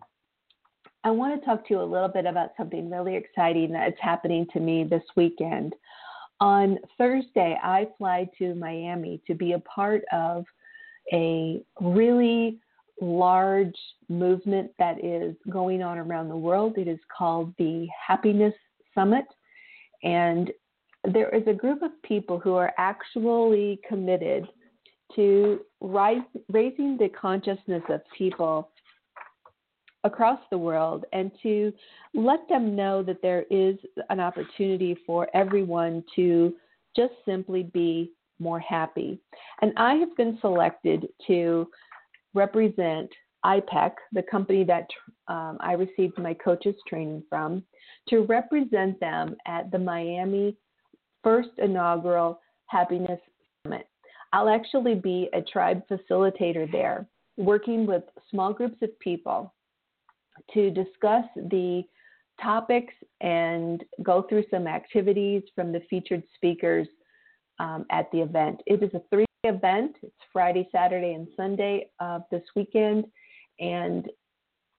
I 1.06 1.12
want 1.12 1.40
to 1.40 1.46
talk 1.46 1.66
to 1.68 1.74
you 1.76 1.82
a 1.82 1.84
little 1.84 2.10
bit 2.10 2.26
about 2.26 2.50
something 2.58 2.90
really 2.90 3.16
exciting 3.16 3.72
that's 3.72 3.96
happening 4.02 4.46
to 4.52 4.60
me 4.60 4.84
this 4.84 5.04
weekend. 5.16 5.74
On 6.42 6.78
Thursday, 6.98 7.58
I 7.64 7.88
fly 7.98 8.30
to 8.40 8.56
Miami 8.56 9.22
to 9.28 9.34
be 9.34 9.54
a 9.54 9.60
part 9.60 10.04
of 10.12 10.44
a 11.14 11.62
really 11.80 12.60
large 13.02 13.76
movement 14.10 14.72
that 14.80 15.04
is 15.04 15.36
going 15.50 15.82
on 15.82 15.98
around 15.98 16.30
the 16.30 16.36
world. 16.36 16.78
It 16.78 16.88
is 16.88 17.00
called 17.16 17.54
the 17.58 17.88
Happiness 18.08 18.54
Summit. 18.94 19.26
And 20.04 20.52
there 21.04 21.30
is 21.30 21.44
a 21.48 21.54
group 21.54 21.82
of 21.82 21.92
people 22.04 22.40
who 22.40 22.56
are 22.56 22.74
actually 22.78 23.80
committed 23.88 24.48
to 25.16 25.62
rise, 25.82 26.22
raising 26.50 26.98
the 26.98 27.10
consciousness 27.10 27.84
of 27.90 28.02
people 28.18 28.72
across 30.06 30.40
the 30.52 30.58
world 30.58 31.04
and 31.12 31.32
to 31.44 31.74
let 32.14 32.48
them 32.48 32.76
know 32.76 33.04
that 33.04 33.22
there 33.22 33.44
is 33.50 33.76
an 34.10 34.20
opportunity 34.20 34.96
for 35.06 35.28
everyone 35.34 36.04
to 36.16 36.54
just 36.96 37.14
simply 37.26 37.64
be 37.74 38.12
more 38.40 38.60
happy. 38.60 39.20
And 39.62 39.74
I 39.78 39.96
have 39.96 40.16
been 40.16 40.38
selected 40.42 41.08
to 41.28 41.68
represent 42.34 43.10
IPEC, 43.44 43.92
the 44.14 44.24
company 44.24 44.64
that 44.64 44.88
um, 45.28 45.58
I 45.60 45.74
received 45.74 46.18
my 46.18 46.34
coaches 46.36 46.76
training 46.88 47.24
from, 47.30 47.64
to 48.10 48.22
represent 48.22 49.00
them 49.00 49.36
at 49.48 49.72
the 49.72 49.80
Miami 49.80 50.56
first 51.24 51.50
inaugural 51.58 52.40
Happiness 52.68 53.20
Summit. 53.64 53.88
I'll 54.34 54.50
actually 54.50 54.96
be 54.96 55.30
a 55.34 55.42
tribe 55.42 55.82
facilitator 55.90 56.72
there, 56.72 57.08
working 57.38 57.86
with 57.86 58.04
small 58.30 58.54
groups 58.54 58.78
of 58.82 58.98
people 59.00 59.54
to 60.54 60.70
discuss 60.72 61.26
the 61.36 61.84
topics 62.42 62.94
and 63.22 63.84
go 64.04 64.24
through 64.24 64.44
some 64.52 64.68
activities 64.68 65.44
from 65.56 65.72
the 65.72 65.82
featured 65.90 66.24
speakers 66.36 66.88
um, 67.60 67.86
at 67.92 68.12
the 68.12 68.20
event. 68.20 68.62
It 68.66 68.84
is 68.84 68.94
a 68.94 69.02
three 69.10 69.26
day 69.44 69.50
event, 69.50 69.96
it's 70.04 70.14
Friday, 70.34 70.68
Saturday, 70.72 71.14
and 71.14 71.28
Sunday 71.38 71.90
of 72.00 72.24
this 72.32 72.44
weekend. 72.56 73.06
And 73.60 74.10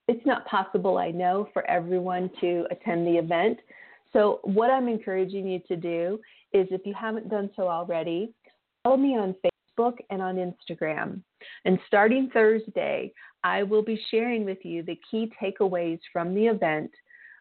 it's 0.09 0.25
not 0.27 0.47
possible, 0.47 0.99
I 0.99 1.11
know, 1.11 1.49
for 1.53 1.69
everyone 1.69 2.31
to 2.41 2.67
attend 2.71 3.07
the 3.07 3.17
event. 3.17 3.59
So, 4.13 4.41
what 4.45 4.71
I'm 4.71 4.89
encouraging 4.89 5.49
you 5.49 5.61
to 5.69 5.77
do 5.77 6.21
is 6.53 6.69
if 6.71 6.83
you 6.85 6.95
haven't 6.95 7.29
done 7.29 7.51
so 7.57 7.69
already, 7.69 8.33
follow 8.85 8.97
me 8.97 9.17
on 9.17 9.35
Facebook 9.45 9.56
and 10.11 10.23
on 10.23 10.37
Instagram. 10.37 11.21
And 11.65 11.79
starting 11.87 12.31
Thursday, 12.33 13.13
I 13.45 13.63
will 13.63 13.83
be 13.83 14.01
sharing 14.11 14.45
with 14.45 14.65
you 14.65 14.83
the 14.83 14.99
key 15.11 15.31
takeaways 15.43 16.01
from 16.13 16.35
the 16.35 16.47
event 16.47 16.91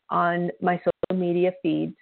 on 0.10 0.52
my 0.62 0.78
social 0.78 1.20
media 1.20 1.52
feeds 1.62 1.96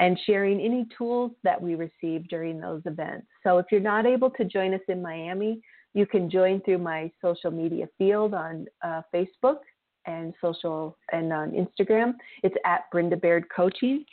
and 0.00 0.18
sharing 0.26 0.60
any 0.60 0.86
tools 0.96 1.30
that 1.44 1.60
we 1.60 1.76
receive 1.76 2.26
during 2.28 2.58
those 2.58 2.82
events. 2.84 3.26
So 3.42 3.58
if 3.58 3.66
you're 3.70 3.80
not 3.80 4.06
able 4.06 4.30
to 4.30 4.44
join 4.44 4.74
us 4.74 4.80
in 4.88 5.00
Miami, 5.00 5.60
you 5.92 6.06
can 6.06 6.28
join 6.28 6.60
through 6.62 6.78
my 6.78 7.10
social 7.22 7.52
media 7.52 7.88
field 7.96 8.34
on 8.34 8.66
uh, 8.82 9.02
Facebook 9.14 9.58
and 10.06 10.34
social 10.40 10.96
and 11.12 11.32
on 11.32 11.52
Instagram. 11.52 12.14
It's 12.42 12.56
at 12.66 12.90
Brenda 12.90 13.16
Baird 13.16 13.44
Coaching. 13.54 14.04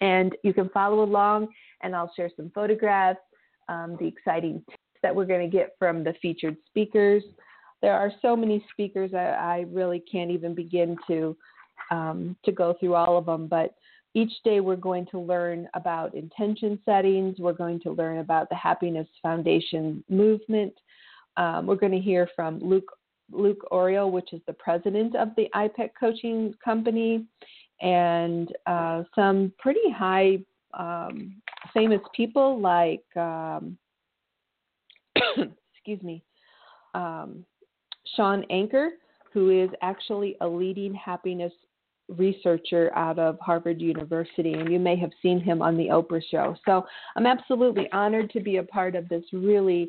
And 0.00 0.34
you 0.42 0.52
can 0.52 0.68
follow 0.70 1.04
along 1.04 1.48
and 1.82 1.94
I'll 1.94 2.12
share 2.16 2.30
some 2.36 2.50
photographs, 2.54 3.20
um, 3.70 3.96
the 3.98 4.06
exciting 4.06 4.62
tips 4.68 4.78
that 5.02 5.14
we're 5.14 5.24
going 5.24 5.48
to 5.48 5.56
get 5.56 5.76
from 5.78 6.04
the 6.04 6.12
featured 6.20 6.56
speakers. 6.66 7.22
There 7.80 7.94
are 7.94 8.12
so 8.20 8.36
many 8.36 8.64
speakers, 8.72 9.14
I, 9.14 9.18
I 9.18 9.64
really 9.70 10.00
can't 10.00 10.30
even 10.30 10.54
begin 10.54 10.96
to 11.06 11.36
um, 11.90 12.36
to 12.44 12.52
go 12.52 12.74
through 12.78 12.94
all 12.94 13.16
of 13.16 13.26
them. 13.26 13.46
But 13.46 13.74
each 14.14 14.32
day 14.44 14.60
we're 14.60 14.76
going 14.76 15.06
to 15.06 15.18
learn 15.18 15.68
about 15.74 16.14
intention 16.14 16.78
settings. 16.84 17.38
We're 17.38 17.52
going 17.52 17.80
to 17.80 17.92
learn 17.92 18.18
about 18.18 18.48
the 18.48 18.56
Happiness 18.56 19.08
Foundation 19.22 20.04
movement. 20.08 20.74
Um, 21.36 21.66
we're 21.66 21.76
going 21.76 21.92
to 21.92 22.00
hear 22.00 22.28
from 22.36 22.58
Luke 22.58 22.92
Luke 23.32 23.64
Iorio, 23.72 24.10
which 24.10 24.32
is 24.32 24.40
the 24.46 24.52
president 24.52 25.14
of 25.14 25.28
the 25.36 25.48
IPEC 25.54 25.90
Coaching 25.98 26.52
Company, 26.64 27.24
and 27.80 28.52
uh, 28.66 29.04
some 29.14 29.52
pretty 29.58 29.88
high 29.96 30.40
um, 30.74 31.40
famous 31.74 32.00
people 32.14 32.60
like 32.60 33.04
um, 33.16 33.76
excuse 35.74 36.02
me, 36.02 36.22
um, 36.94 37.44
Shawn 38.16 38.44
Achor, 38.50 38.90
who 39.32 39.50
is 39.50 39.70
actually 39.82 40.36
a 40.40 40.48
leading 40.48 40.94
happiness 40.94 41.52
researcher 42.08 42.90
out 42.96 43.18
of 43.18 43.38
Harvard 43.40 43.80
University, 43.80 44.54
and 44.54 44.70
you 44.70 44.78
may 44.80 44.96
have 44.96 45.10
seen 45.22 45.40
him 45.40 45.62
on 45.62 45.76
the 45.76 45.86
Oprah 45.86 46.22
show. 46.30 46.56
So 46.66 46.84
I'm 47.16 47.26
absolutely 47.26 47.88
honored 47.92 48.30
to 48.30 48.40
be 48.40 48.56
a 48.56 48.62
part 48.62 48.96
of 48.96 49.08
this 49.08 49.24
really 49.32 49.88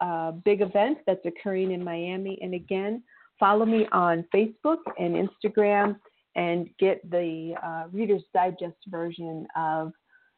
uh, 0.00 0.32
big 0.32 0.62
event 0.62 0.98
that's 1.06 1.24
occurring 1.26 1.72
in 1.72 1.84
Miami. 1.84 2.38
And 2.40 2.54
again, 2.54 3.02
follow 3.38 3.66
me 3.66 3.86
on 3.92 4.24
Facebook 4.34 4.78
and 4.98 5.28
Instagram 5.28 5.96
and 6.36 6.68
get 6.78 7.08
the 7.10 7.54
uh, 7.62 7.84
Reader's 7.92 8.22
Digest 8.32 8.76
version 8.88 9.46
of 9.56 9.92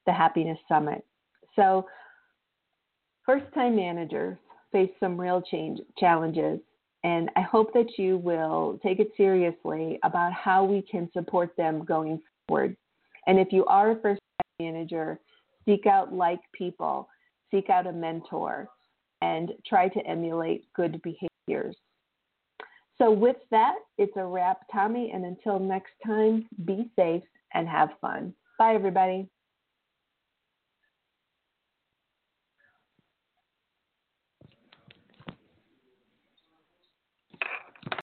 the 0.07 0.13
Happiness 0.13 0.59
Summit. 0.69 1.05
So, 1.57 1.87
first 3.25 3.47
time 3.55 3.77
managers 3.77 4.39
face 4.73 4.91
some 5.01 5.21
real 5.21 5.43
change 5.43 5.81
challenges 5.99 6.61
and 7.05 7.31
I 7.37 7.41
hope 7.41 7.73
that 7.75 7.99
you 7.99 8.19
will 8.19 8.79
take 8.83 9.01
it 9.01 9.11
seriously 9.17 9.99
about 10.05 10.33
how 10.33 10.65
we 10.65 10.83
can 10.83 11.11
support 11.13 11.55
them 11.57 11.85
going 11.85 12.21
forward. 12.47 12.77
And 13.27 13.39
if 13.39 13.49
you 13.51 13.65
are 13.67 13.93
a 13.93 14.01
first 14.01 14.21
time 14.61 14.73
manager, 14.73 15.19
seek 15.65 15.87
out 15.87 16.13
like 16.13 16.41
people, 16.53 17.09
seek 17.51 17.71
out 17.71 17.87
a 17.87 17.93
mentor, 17.93 18.69
and 19.21 19.53
try 19.67 19.89
to 19.89 20.01
emulate 20.07 20.65
good 20.75 21.01
behaviors. 21.03 21.77
So, 22.99 23.11
with 23.11 23.37
that, 23.51 23.75
it's 23.99 24.17
a 24.17 24.25
wrap, 24.25 24.61
Tommy. 24.73 25.11
And 25.13 25.25
until 25.25 25.59
next 25.59 25.93
time, 26.07 26.47
be 26.65 26.91
safe 26.95 27.23
and 27.55 27.69
have 27.69 27.91
fun. 28.01 28.33
Bye, 28.59 28.75
everybody. 28.75 29.29